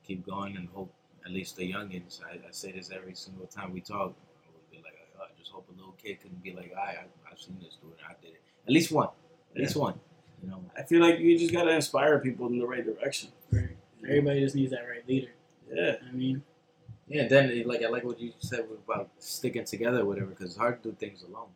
[0.08, 0.94] keep going and hope.
[1.26, 2.22] At least the youngins.
[2.24, 4.16] I, I say this every single time we talk.
[4.16, 7.04] I would be like, I just hope a little kid can be like, I, I
[7.30, 7.92] I've seen this dude.
[8.10, 8.42] I did it.
[8.66, 9.10] At least one.
[9.54, 10.00] At least one.
[10.42, 10.64] You know.
[10.78, 13.32] I feel like you just gotta inspire people in the right direction.
[13.52, 13.76] Right.
[14.08, 15.32] Everybody just needs that right leader.
[15.70, 16.42] Yeah, I mean,
[17.10, 17.28] Yeah.
[17.28, 20.28] Then like I like what you said about sticking together, or whatever.
[20.28, 21.50] Because it's hard to do things alone.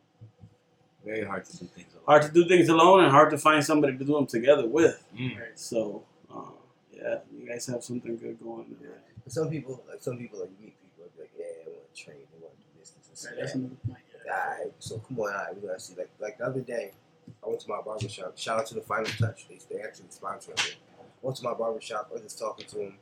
[1.06, 2.04] Very hard to do things alone.
[2.06, 5.02] hard to do things alone and hard to find somebody to do them together with.
[5.18, 5.38] Mm.
[5.54, 6.15] So, uh,
[6.96, 8.76] yeah, you guys have something good going.
[8.80, 8.88] Yeah.
[9.22, 11.68] But some people, like some people, like you meet people, they'll be like, yeah, I
[11.68, 13.58] want to train, they want to do this, this, right, and that's that.
[13.58, 13.98] another point.
[14.24, 14.32] Yeah.
[14.32, 15.94] Alright, so come on, alright, we gotta see.
[15.96, 16.92] Like, like the other day,
[17.44, 18.36] I went to my barber shop.
[18.36, 19.46] Shout out to the Final Touch.
[19.48, 20.72] They, they actually sponsored me.
[20.98, 22.08] I went to my barber shop.
[22.10, 22.98] I was just talking to him,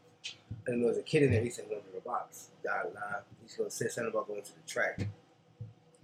[0.66, 1.42] and there was a kid in there.
[1.42, 3.00] He said, "Going to the box." Da da da.
[3.42, 5.06] He's gonna say something about going to the track.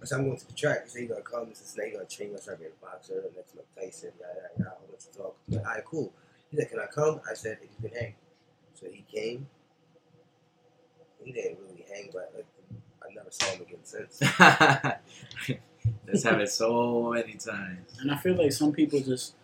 [0.01, 0.83] I said, I'm going to the track.
[0.85, 1.47] He said, you gonna come?
[1.47, 4.33] He said, you gonna train, you gonna start being a boxer, next Mike Tyson, yada,
[4.33, 4.71] yada, yada.
[4.71, 5.35] I want to talk.
[5.53, 6.13] All right, cool.
[6.51, 7.21] He said, can I come?
[7.29, 8.13] I said, if you can hang.
[8.73, 9.47] So he came.
[11.23, 12.45] He didn't really hang, but like,
[13.03, 14.19] I never saw him again since.
[16.05, 17.99] That's happened so many times.
[17.99, 19.35] And I feel like some people just,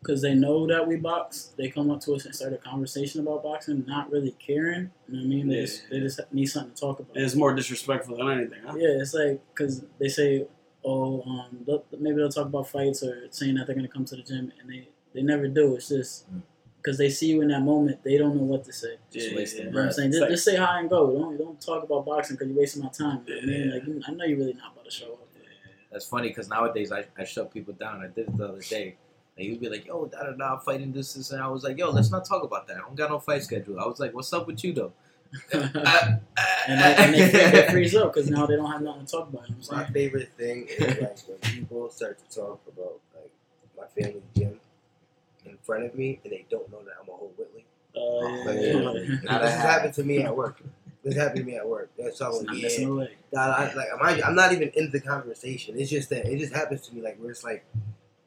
[0.00, 3.22] because they know that we box, they come up to us and start a conversation
[3.22, 4.90] about boxing, not really caring.
[5.08, 5.48] You know what I mean?
[5.48, 5.60] They, Yeah.
[5.62, 7.16] just, they just need something to talk about.
[7.16, 8.74] It's more disrespectful than anything, huh?
[8.76, 10.46] Yeah, it's like because they say,
[10.84, 14.16] oh, um, they'll, maybe they'll talk about fights or saying that they're gonna come to
[14.16, 15.74] the gym, and they they never do.
[15.76, 16.42] It's just Mm.
[16.78, 18.96] because they see you in that moment, they don't know what to say.
[19.10, 20.10] Just Yeah, wasting You know what I'm saying?
[20.12, 21.10] Just, like- just say hi and go.
[21.18, 23.22] Don't don't talk about boxing because you're wasting my time.
[23.26, 23.68] You know I mean?
[23.68, 23.74] Yeah.
[23.74, 25.20] Like you- I know you're really not about to show up.
[25.90, 28.00] That's funny because nowadays I, I shut people down.
[28.02, 28.96] I did it the other day.
[29.38, 31.62] Like you'd be like, yo, da da da, I'm fighting this, this, and I was
[31.62, 32.78] like, yo, let's not talk about that.
[32.78, 33.78] I don't got no fight schedule.
[33.78, 34.92] I was like, what's up with you though?
[35.52, 36.20] and
[36.68, 39.28] they, and they, free- they freeze up because now they don't have nothing to talk
[39.32, 39.48] about.
[39.48, 39.92] You know My saying?
[39.92, 43.30] favorite thing is like when people start to talk about like
[43.76, 44.58] my family gym in
[45.64, 47.64] front of me and they don't know that I'm a whole Whitley.
[47.96, 48.74] Uh, Like, yeah.
[48.90, 50.60] like, Not this a happened to me at work.
[51.04, 51.90] This happened to me at work.
[51.98, 52.36] That's all.
[52.36, 53.10] It's not Yeah, missing away.
[53.36, 55.74] I, like I'm, I'm not even in the conversation.
[55.78, 57.64] It's just that it just happens to me like where it's like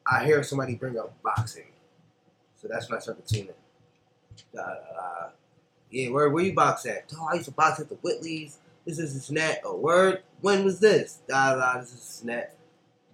[0.09, 1.65] I hear somebody bring up boxing,
[2.61, 4.59] so that's when I start to tune in.
[4.59, 5.29] Uh, uh,
[5.91, 7.11] yeah, where where you box at?
[7.19, 8.57] Oh, I used to box at the Whitleys.
[8.85, 9.61] This is this and that.
[9.65, 10.21] Oh, word.
[10.41, 11.19] When was this?
[11.27, 11.73] Da da.
[11.73, 12.55] da, This is this and that.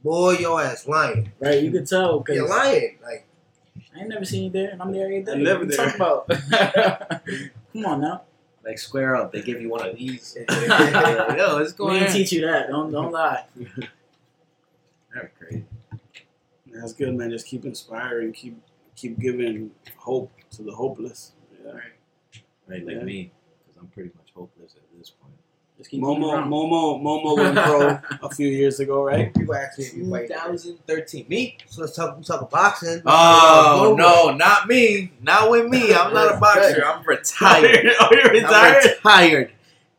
[0.03, 1.31] Boy, your ass lying.
[1.39, 1.63] Right?
[1.63, 2.99] You could tell because You're lying.
[3.03, 3.25] Like
[3.95, 5.31] I ain't never seen you there, and I'm there every day.
[5.33, 5.77] I live What there.
[5.77, 6.27] talking about?
[7.73, 8.21] Come on now.
[8.65, 9.31] like square up.
[9.31, 10.35] They give you one of these.
[10.47, 12.13] yo, what's We going didn't on?
[12.13, 12.69] teach you that.
[12.69, 13.45] Don't don't lie.
[15.13, 15.65] That's crazy.
[16.71, 17.29] That's good, man.
[17.29, 18.59] Just keep inspiring, keep
[18.95, 21.33] keep giving hope to the hopeless.
[21.63, 21.71] Yeah.
[22.67, 23.03] Right, like Yeah.
[23.03, 23.31] me,
[23.63, 25.33] because I'm pretty much hopeless at this point.
[25.33, 25.62] Just keep moving
[25.93, 26.49] Momo, around.
[26.49, 29.33] Momo, Momo went pro a few years ago, right?
[29.37, 31.25] people ask me if 2013.
[31.27, 31.57] Me?
[31.67, 32.17] So let's talk.
[32.17, 33.01] We talk boxing.
[33.05, 35.11] Oh no, not me.
[35.21, 35.93] Not with me.
[35.93, 36.85] I'm not a boxer.
[36.85, 37.87] I'm retired.
[37.99, 38.83] oh, you're I'm retired.
[38.85, 39.51] retired.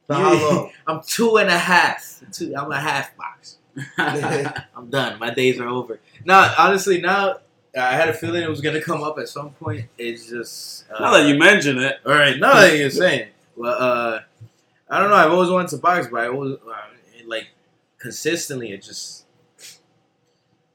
[0.09, 0.71] How long?
[0.87, 2.23] I'm two and a half.
[2.33, 2.55] Two.
[2.57, 3.59] I'm a half box.
[3.99, 5.19] I'm done.
[5.19, 5.99] My days are over.
[6.25, 7.39] Now, honestly, now
[7.77, 9.87] I had a feeling it was gonna come up at some point.
[9.99, 12.39] It's just uh, Now that you mention it, all right.
[12.39, 14.21] Now that you're saying, well, uh,
[14.95, 15.17] I don't know.
[15.17, 17.49] I've always wanted to box, but I always uh, like
[17.99, 18.71] consistently.
[18.71, 19.27] It just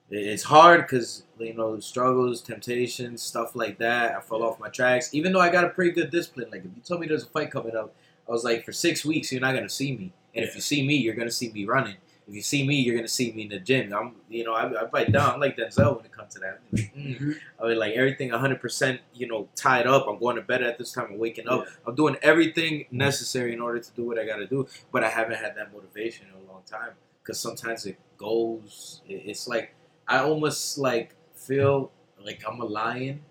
[0.10, 4.18] it's hard because you know struggles, temptations, stuff like that.
[4.18, 6.50] I fell off my tracks, even though I got a pretty good discipline.
[6.52, 7.96] Like if you told me there's a fight coming up,
[8.28, 10.86] I was like, for six weeks you're not gonna see me, and if you see
[10.86, 11.96] me, you're gonna see me running.
[12.30, 13.92] If you see me, you're gonna see me in the gym.
[13.92, 15.34] I'm, you know, I, I bite down.
[15.34, 16.60] I'm like Denzel when it comes to that.
[16.72, 17.36] Like, mm.
[17.62, 20.08] I mean, like everything 100%, you know, tied up.
[20.08, 21.08] I'm going to bed at this time.
[21.12, 21.66] I'm waking up.
[21.66, 21.72] Yeah.
[21.88, 24.68] I'm doing everything necessary in order to do what I got to do.
[24.92, 26.92] But I haven't had that motivation in a long time
[27.24, 29.02] because sometimes it goes.
[29.10, 29.74] it- It's like
[30.08, 31.92] I almost like feel
[32.24, 33.22] like I'm a lion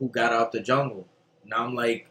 [0.00, 1.06] who got out the jungle.
[1.44, 2.08] Now I'm like,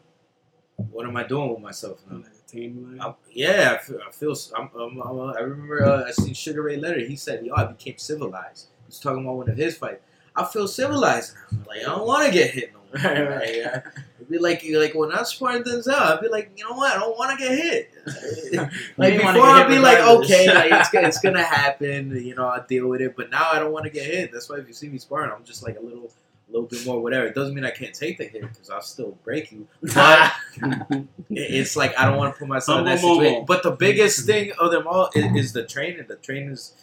[0.76, 2.22] what am I doing with myself now?
[2.54, 3.98] Like I'm- yeah, I feel.
[4.06, 7.08] I, feel I'm, I'm, I'm, I remember uh, I seen Sugar Ray Leonard.
[7.08, 10.02] He said, "Yo, I became civilized." He was talking about one of his fights.
[10.36, 11.58] I feel civilized now.
[11.68, 13.10] Like I don't want to get hit no more.
[13.12, 13.64] Right, right.
[13.64, 16.76] Like, uh, it'd be like like when I sparring Denzel, I'd be like, you know
[16.76, 16.96] what?
[16.96, 17.90] I don't want to get hit.
[18.96, 22.16] like before, I'd be like, okay, like it's gonna, it's gonna happen.
[22.24, 23.16] You know, I'll deal with it.
[23.16, 24.32] But now I don't want to get hit.
[24.32, 26.12] That's why if you see me sparring, I'm just like a little.
[26.54, 27.26] Little bit more, whatever.
[27.26, 29.66] It doesn't mean I can't take the hit because I'll still break you.
[29.94, 33.44] But it- it's like I don't want to put myself in that situation.
[33.46, 36.04] But the biggest thing of them all is, is the training.
[36.08, 36.74] The training's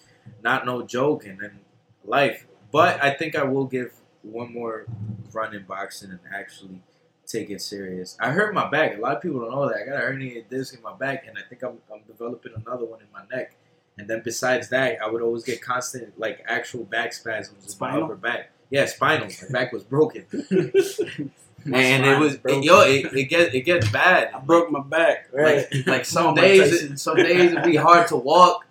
[0.43, 1.59] not no joke, and then
[2.03, 2.45] life.
[2.71, 3.93] But I think I will give
[4.23, 4.85] one more
[5.33, 6.81] run in boxing and actually
[7.25, 8.17] take it serious.
[8.19, 8.97] I hurt my back.
[8.97, 9.77] A lot of people don't know that.
[9.81, 12.85] I got a herniated disc in my back, and I think I'm, I'm developing another
[12.85, 13.55] one in my neck.
[13.97, 17.91] And then besides that, I would always get constant like actual back spasms in my
[18.01, 18.51] upper back.
[18.71, 19.27] Yeah, spinal.
[19.27, 22.63] My back was broken, and it was is broken.
[22.63, 22.81] yo.
[22.81, 24.33] It, it gets it gets bad.
[24.33, 25.27] I broke my back.
[25.33, 25.67] Right.
[25.71, 28.65] Like, like some days, it, some days it'd be hard to walk.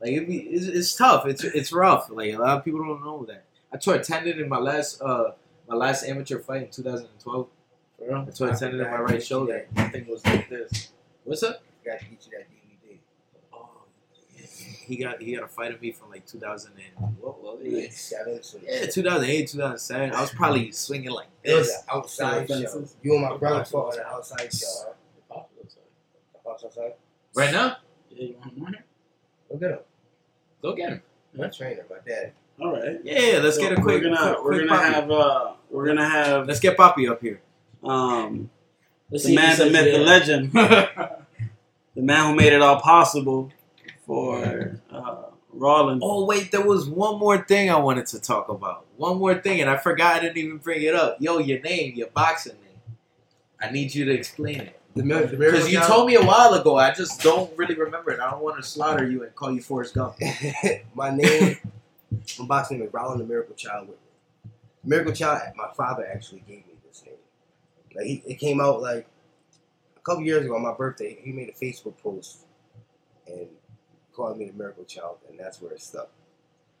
[0.00, 1.26] Like it'd be, it's, it's tough.
[1.26, 2.10] It's it's rough.
[2.10, 3.44] Like a lot of people don't know that.
[3.72, 5.32] I tore a tendon in my last uh
[5.68, 7.46] my last amateur fight in 2012.
[8.02, 9.66] I tore a tendon in my right shoulder.
[9.74, 10.90] My thing was like this.
[11.24, 11.62] What's up?
[11.84, 12.55] Got to get you that DVD.
[14.86, 17.92] He got he got a fight of me from like 2000 and what was it?
[17.92, 18.42] Seven.
[18.42, 20.12] So Yeah, 2008, 2007.
[20.12, 21.76] I was probably swinging like It was this.
[21.76, 22.54] an outside show.
[22.54, 22.96] fences.
[23.02, 24.94] You and my brother fought on an outside show.
[25.30, 25.42] Huh?
[26.44, 26.92] Fought outside.
[27.34, 27.76] Right now,
[28.10, 28.84] Yeah, you want him on here?
[29.50, 29.78] Look at him.
[30.62, 31.02] go get him.
[31.34, 32.32] My trainer, my dad.
[32.60, 32.98] All right.
[33.04, 34.02] Yeah, let's So get a quick.
[34.02, 34.94] We're gonna quick, we're quick gonna Poppy.
[34.94, 37.40] have uh we're gonna have Let's get Poppy up here.
[37.84, 38.48] um
[39.10, 42.80] Let's the see man, the says myth, the legend, the man who made it all
[42.80, 43.50] possible
[44.06, 46.00] for uh, Rollins.
[46.04, 48.86] Oh wait, there was one more thing I wanted to talk about.
[48.96, 51.16] One more thing, and I forgot I didn't even bring it up.
[51.20, 52.62] Yo, your name, your boxing name.
[53.60, 56.22] I need you to explain it The, Mir- the Miracle because you told me a
[56.24, 56.76] while ago.
[56.76, 58.20] I just don't really remember it.
[58.20, 60.16] I don't want to slaughter you and call you Forrest Gump.
[60.94, 61.56] my name,
[62.38, 64.02] my boxing name is Rollin the Miracle Child Whitley.
[64.84, 67.14] Miracle Child, my father actually gave me this name.
[67.96, 69.06] Like he, it came out like
[69.96, 71.18] a couple years ago on my birthday.
[71.22, 72.44] He made a Facebook post
[73.26, 73.48] and
[74.16, 76.08] called me the Miracle Child, and that's where it stuck.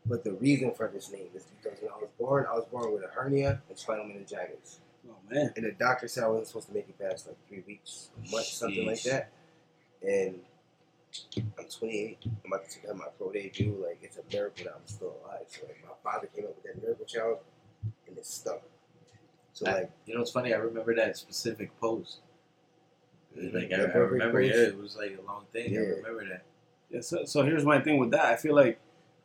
[0.06, 2.92] But the reason for this name is because when I was born, I was born
[2.92, 4.80] with a hernia and spinal meningitis.
[5.08, 5.52] Oh man.
[5.56, 8.30] And the doctor said I wasn't supposed to make it past like three weeks, a
[8.30, 9.30] month, something like that.
[10.02, 10.40] And
[11.58, 12.18] I'm 28.
[12.24, 13.76] I'm about to have my pro debut.
[13.84, 15.46] Like it's a miracle that I'm still alive.
[15.48, 17.38] So like, my father came up with that miracle child,
[18.06, 18.62] and it stuck.
[19.52, 20.54] So like You know it's funny?
[20.54, 22.18] I remember that specific post.
[23.36, 25.76] Like I, I remember, yeah, it was like a long thing.
[25.76, 26.42] I remember that.
[26.90, 28.26] Yeah, so, so here's my thing with that.
[28.26, 28.78] I feel like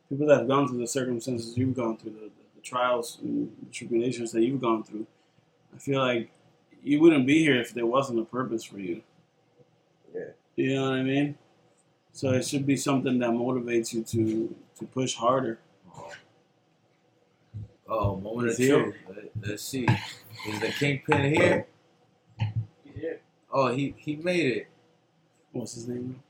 [0.08, 3.50] people that have gone through the circumstances you've gone through, the, the, the trials and
[3.62, 5.06] the tribulations that you've gone through,
[5.74, 6.30] I feel like
[6.82, 9.02] you wouldn't be here if there wasn't a purpose for you.
[10.14, 10.24] Yeah.
[10.56, 11.38] You know what I mean?
[12.12, 15.58] So it should be something that motivates you to to push harder.
[17.88, 18.94] Oh, moment Is of he truth.
[19.08, 19.86] Let- Let's see.
[20.48, 21.66] Is the kingpin here?
[22.96, 23.14] Yeah.
[23.50, 24.66] Oh, he he made it.
[25.52, 26.22] What's his name?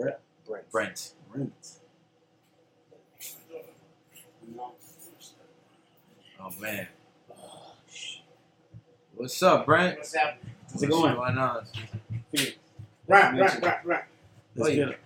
[0.00, 0.20] Brett.
[0.46, 0.70] Brett.
[0.72, 1.12] Brent.
[1.30, 1.52] Brent.
[1.52, 1.52] Brent.
[6.42, 6.86] Oh man.
[9.14, 9.98] What's up, Brent?
[9.98, 10.54] What's happening?
[10.72, 11.16] How's it going?
[11.16, 11.66] Why not?
[13.06, 14.04] Right, right, right, right.
[14.56, 14.76] Let's Wait.
[14.76, 14.98] get it.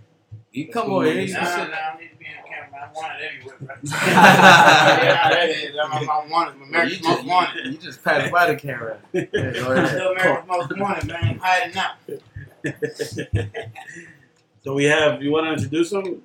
[0.52, 1.20] You come over here.
[1.22, 1.74] You Nah, can nah, sit.
[1.74, 2.88] I need to be on camera.
[2.88, 3.74] I want it anyway, bro.
[4.06, 5.74] yeah, that is.
[5.82, 6.54] I'm, I'm wanted.
[6.54, 7.64] I'm You America's just, most wanted.
[7.66, 8.98] you, you just passed by the camera.
[9.12, 11.24] Yeah, I'm still America's most wanted, man.
[11.24, 11.96] I'm hiding out.
[14.64, 15.22] so we have.
[15.22, 16.22] You want to introduce him?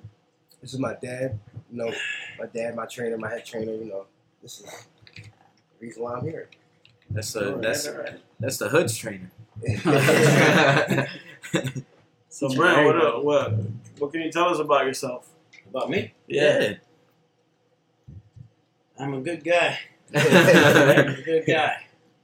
[0.60, 1.38] This is my dad.
[1.70, 1.92] You know,
[2.38, 3.72] my dad, my trainer, my head trainer.
[3.72, 4.06] You know,
[4.42, 5.22] this is the
[5.86, 6.48] reason why I'm here.
[7.10, 7.88] That's a that's
[8.38, 9.30] that's the hood's trainer.
[12.32, 13.52] So Brent, what, uh, what
[13.98, 15.28] what can you tell us about yourself?
[15.68, 16.14] About me?
[16.28, 16.74] yeah.
[18.98, 19.78] I'm a good guy.
[20.14, 21.76] I'm a good guy.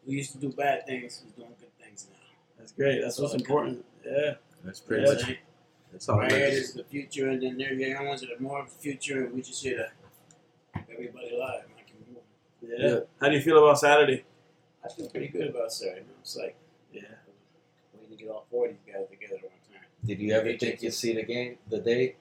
[0.06, 1.22] We used to do bad things.
[1.36, 2.18] We're doing good things now.
[2.58, 3.00] That's great.
[3.02, 3.84] That's what's important.
[4.06, 4.34] Yeah.
[4.64, 5.14] That's pretty Yeah.
[5.14, 5.38] much.
[5.92, 6.18] That's all.
[6.18, 6.68] Right it here is.
[6.68, 9.24] is the future, and then there are young ones that are more of the future,
[9.24, 11.62] and we just here to everybody alive.
[11.74, 11.84] man.
[11.86, 12.78] Keep it moving.
[12.80, 12.94] yeah.
[12.94, 13.00] Yeah.
[13.20, 14.24] How do you feel about Saturday?
[14.84, 16.00] I feel pretty good about Saturday.
[16.00, 16.10] man.
[16.20, 16.56] It's like
[16.92, 17.02] Yeah.
[17.94, 19.82] waiting to get all four of these guys together at one time.
[20.04, 22.16] Did you ever think you'd see the game, the day?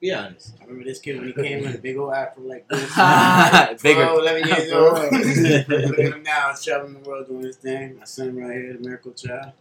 [0.00, 0.54] Be honest.
[0.60, 2.82] I remember this kid when he came in, a big old afro like this.
[3.82, 4.04] Bigger.
[4.04, 4.92] 12, 11 years old.
[4.94, 7.98] Look at him now, he's traveling the world doing his thing.
[7.98, 9.52] My son right here, the miracle child.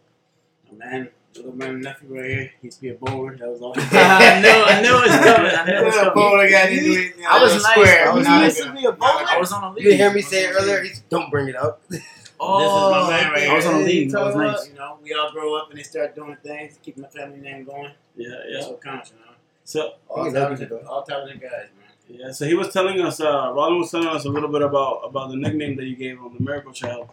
[0.72, 3.38] My man, little man nephew right here, he used to be a bowler.
[3.38, 3.94] That was all he did.
[3.94, 5.52] I know, I knew it was coming.
[5.52, 6.14] I knew it was Little coming.
[6.30, 7.72] bowler guy, he do it, I was little nice.
[7.72, 8.12] square.
[8.12, 9.26] I was nice look to be a bowler.
[9.28, 10.84] I was on a You hear me say it earlier.
[10.84, 11.82] He's, don't bring it up.
[12.40, 13.88] Oh, my man right I was on a here.
[13.88, 14.12] league.
[14.12, 14.68] That was nice.
[14.70, 17.64] You know, we all grow up and they start doing things, keep my family name
[17.64, 17.92] going.
[18.16, 18.72] Yeah, That's yeah.
[18.74, 19.32] what counts, you know.
[19.64, 22.20] So All He's talented, ugly, all talented guys, man.
[22.20, 23.20] yeah, so he was telling us.
[23.20, 26.20] Uh, Rollin was telling us a little bit about about the nickname that you gave
[26.20, 27.10] him, the Miracle Child.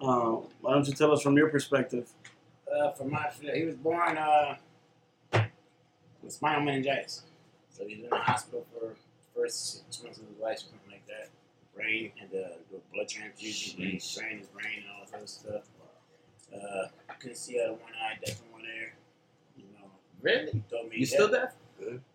[0.00, 2.08] Um, why don't you tell us from your perspective?
[2.74, 4.56] Uh, for my, he was born uh,
[6.22, 7.22] with spinal meningitis.
[7.70, 8.94] So he was in the hospital for
[9.34, 11.28] first six months of his life, something like that.
[11.74, 14.16] Brain and uh, do a blood transfusion, and Jeez.
[14.38, 15.62] his brain and all that other stuff.
[16.54, 16.88] Uh,
[17.20, 18.94] couldn't see out of one eye, deaf in one ear.
[19.56, 19.86] You know,
[20.22, 20.50] Really?
[20.52, 21.52] he told me You still deaf?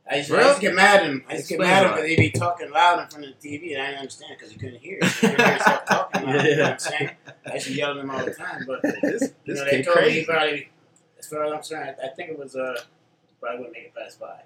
[0.10, 0.44] I used, to, Really?
[0.46, 1.24] I used to get mad at him.
[1.30, 3.34] I used to get mad at him because he'd be talking loud in front of
[3.40, 5.00] the TV, and I didn't understand because he couldn't hear.
[5.02, 6.46] He couldn't hear himself talking loud.
[6.46, 7.10] You know what I'm saying?
[7.50, 8.94] I used to yell at him all the time, but This,
[9.46, 10.70] you this know, they told me he probably,
[11.18, 12.76] as far as I'm concerned, I, I think it was uh,
[13.40, 14.44] probably wouldn't make it past five.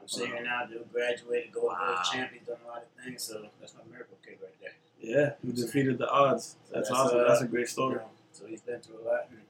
[0.00, 2.02] I'm sitting here now, dude, graduated, gold Wow.
[2.12, 4.72] champ, he's done a lot of things, so that's my miracle kid right there.
[5.00, 6.56] Yeah, you defeated the odds.
[6.72, 7.20] That's, That's, awesome.
[7.20, 7.94] uh, That's a great You story.
[7.96, 8.02] know,
[8.32, 9.40] so he's been through a lot, and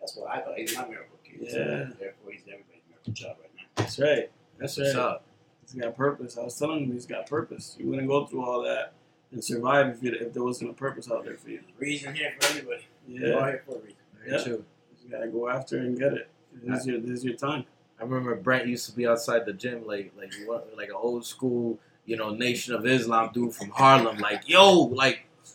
[0.00, 0.56] that's what I thought.
[0.56, 1.50] He's my miracle kid.
[1.50, 1.64] So Yeah.
[1.98, 3.36] therefore, he's everybody's miracle child.
[3.76, 4.30] That's right.
[4.58, 5.04] That's That's what's right.
[5.04, 5.24] up.
[5.62, 6.36] He's got purpose.
[6.38, 7.76] I was telling him he's got purpose.
[7.78, 8.92] You wouldn't go through all that
[9.32, 11.60] and survive if, you, if there wasn't a purpose out there for you.
[11.78, 12.86] Reason here for everybody.
[13.08, 13.96] We're all Yeah, here for a reason.
[14.26, 14.42] Yeah.
[14.44, 14.64] true.
[15.04, 16.28] you gotta go after and get it.
[16.62, 17.64] This is your this is your time.
[17.98, 21.26] I remember Brent used to be outside the gym like like you like an old
[21.26, 24.18] school, you know, Nation of Islam dude from Harlem.
[24.18, 25.26] Like, yo, like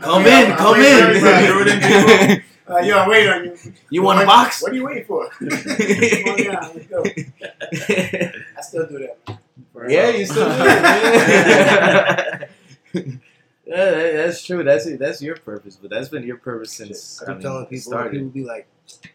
[0.00, 2.32] come in, come waiting for everybody.
[2.34, 2.42] in.
[2.72, 3.56] Uh, yo, I'm waiting on you.
[3.90, 4.62] you want a box?
[4.62, 5.28] What are you waiting for?
[5.38, 7.02] Come on down, let's go.
[7.04, 9.18] I still do that.
[9.74, 9.90] man.
[9.90, 12.48] yeah, you still do it.
[12.94, 13.20] man.
[13.64, 14.64] Yeah, that- that's true.
[14.64, 17.62] That's that's your purpose, but that's been your purpose since I I keep mean, telling
[17.62, 18.12] it people, started.
[18.12, 18.66] people be like,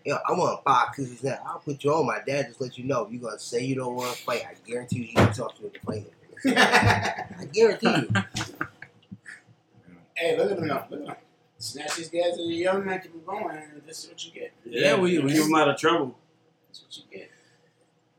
[0.05, 1.43] "Yo, I want to fight because he's that.
[1.45, 2.05] I'll put you on.
[2.07, 3.07] My dad just let you know.
[3.11, 4.45] You gonna say you don't want to fight.
[4.49, 6.05] I guarantee you, he can talk to you into fighting.
[6.57, 8.09] I guarantee you.
[10.15, 10.67] Hey, look at them.
[10.89, 11.15] Look at them.
[11.59, 14.31] Snatch these guys in the young man, keep them going, and this is what you
[14.31, 14.53] get.
[14.65, 16.15] Yeah, we- we- keep them out of trouble.
[16.67, 17.31] That's what you get.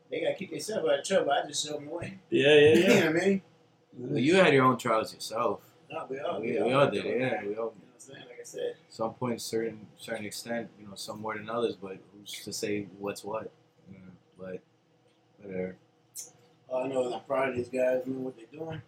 [0.09, 1.31] They gotta keep themselves out of trouble.
[1.31, 2.19] I just show them the way.
[2.29, 2.87] Yeah, yeah, You yeah.
[2.87, 3.41] know what I mean?
[3.97, 5.61] Well, you had your own trials yourself.
[5.91, 7.19] No, we all, We, we all did it.
[7.19, 7.49] Yeah, we all.
[7.49, 8.19] You know what I'm saying?
[8.27, 11.75] Like I said, Some point, certain certain extent, you know, some more than others.
[11.75, 13.51] But who's to say what's what?
[13.91, 14.59] You know, but
[15.41, 15.75] whatever.
[16.67, 18.05] all I know is I'm proud of these guys.
[18.05, 18.81] Know what they're doing.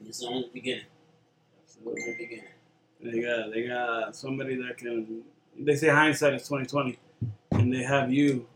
[0.00, 0.84] And It's only the beginning.
[1.64, 2.44] It's only the beginning.
[3.04, 5.22] They got they got somebody that can.
[5.58, 6.98] They say hindsight is twenty twenty,
[7.52, 8.46] and they have you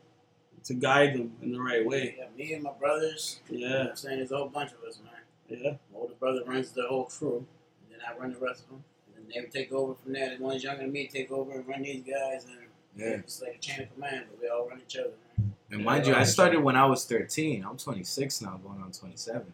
[0.64, 2.16] to guide them in the right way.
[2.18, 3.40] Yeah, me and my brothers.
[3.51, 4.16] You know Yeah, I'm saying?
[4.18, 5.61] There's a whole bunch of us, man.
[5.62, 5.70] yeah.
[5.92, 7.46] My older brother runs the whole crew,
[7.84, 8.84] and then I run the rest of them.
[9.07, 10.36] And then they would take over from there.
[10.36, 13.07] The ones younger than me take over and run these guys, and Yeah.
[13.18, 14.24] it's like a chain of command.
[14.30, 15.55] But we all run each other, man.
[15.70, 17.64] And mind you, I started when I was 13.
[17.64, 19.53] I'm 26 now, going on 27.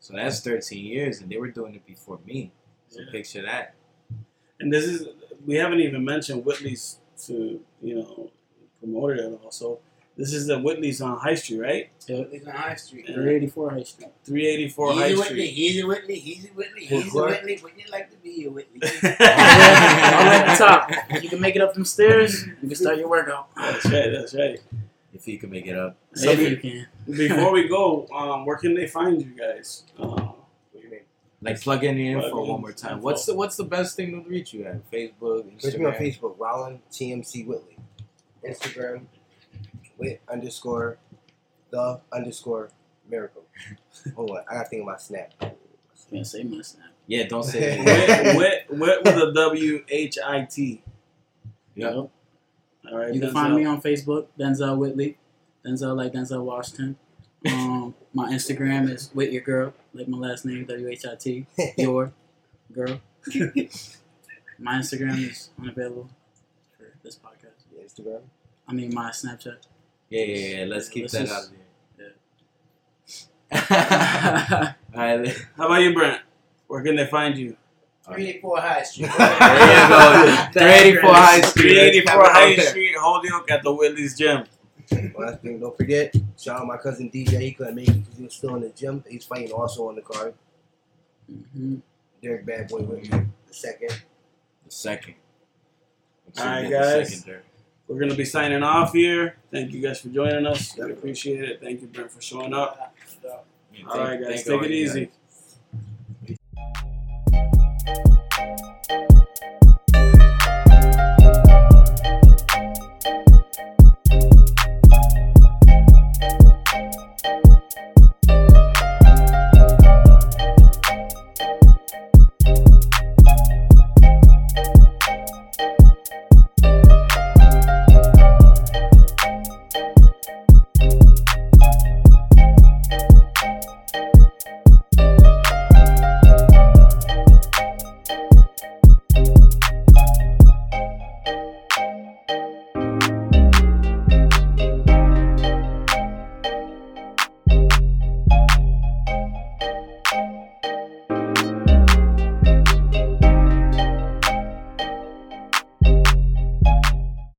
[0.00, 2.52] So that's 13 years, and they were doing it before me.
[2.88, 3.10] So Yeah.
[3.10, 3.74] picture that.
[4.60, 5.08] And this is
[5.46, 8.30] we haven't even mentioned Whitley's to you know
[8.80, 9.50] promote it at all.
[9.50, 9.80] So
[10.16, 11.90] this is the Whitley's on High Street, right?
[12.08, 13.04] Whitley's on High Street.
[13.08, 13.14] Yeah.
[13.14, 14.08] 384 High Street.
[14.24, 15.52] Three eighty four Easy High Whitley, Street.
[15.58, 17.30] easy Whitley, easy Whitley, easy What?
[17.30, 17.58] Whitley.
[17.62, 18.80] Wouldn't you like to be a Whitley?
[19.02, 19.10] All
[20.36, 20.90] at the top.
[21.22, 22.46] You can make it up them stairs.
[22.46, 23.48] You can start your workout.
[23.56, 24.10] That's right.
[24.12, 24.60] That's right.
[25.12, 25.96] If he could make it up.
[26.14, 26.86] So if you can.
[27.16, 29.84] Before we go, um, where can they find you guys?
[29.98, 30.36] Uh, What
[30.74, 31.00] do you mean?
[31.44, 32.92] Like plug in your Plug info one more time.
[32.94, 33.04] info.
[33.04, 34.90] What's the what's the best thing to reach you at?
[34.90, 37.76] Facebook, Search me on Facebook, Rollin TMC Whitley.
[38.48, 39.06] Instagram,
[39.98, 40.98] Whit underscore
[41.70, 42.70] the underscore
[43.08, 43.44] miracle.
[44.16, 45.32] Hold on, I gotta think of my snap.
[46.10, 46.86] Can't say my snap.
[47.06, 48.34] Yeah, don't say it.
[48.36, 50.82] Wit, Wit, Wit with a W H I T.
[51.74, 51.86] Yeah.
[51.94, 52.10] Yep.
[52.90, 53.12] All right.
[53.14, 55.18] You can find me on Facebook, Denzel Whitley.
[55.66, 56.96] Denzel like Denzel Washington.
[57.46, 57.83] Um,
[58.14, 61.46] my Instagram is with your girl, like my last name, W H I T.
[61.76, 62.12] Your
[62.72, 63.00] girl.
[64.58, 66.08] My Instagram is unavailable
[66.78, 67.64] for this podcast.
[67.84, 68.20] Instagram.
[68.68, 69.56] I mean, my Snapchat.
[70.08, 70.64] Yeah, yeah, yeah.
[70.66, 71.60] Let's Yeah, keep let's that just- out of there.
[74.94, 75.28] All right.
[75.56, 76.20] How about you, Brent?
[76.68, 77.56] Where can they find you?
[78.06, 79.10] 384 High Street.
[80.54, 81.00] There you go.
[81.02, 81.62] 384 High Street.
[81.62, 82.70] Three eighty four High it out there.
[82.70, 84.44] Street, Holyoke at the Whitley's Gym.
[84.92, 87.40] Last thing, don't forget, shout out my cousin DJ.
[87.40, 89.04] He couldn't make it because he was still in the gym.
[89.08, 90.34] He's fighting also on the card.
[91.30, 91.76] Mm-hmm.
[92.22, 93.08] Derek Bad Boy with me,
[93.46, 94.02] the second.
[94.64, 95.14] The second.
[96.38, 97.18] All right, guys.
[97.18, 97.42] Second,
[97.86, 99.36] We're going to be signing off here.
[99.50, 100.76] Thank you guys for joining us.
[100.76, 101.60] We appreciate it.
[101.60, 102.94] Thank you, Brent, for showing up.
[103.22, 104.44] Yeah, all right, guys.
[104.44, 105.06] Take it easy.
[105.06, 105.14] Guys.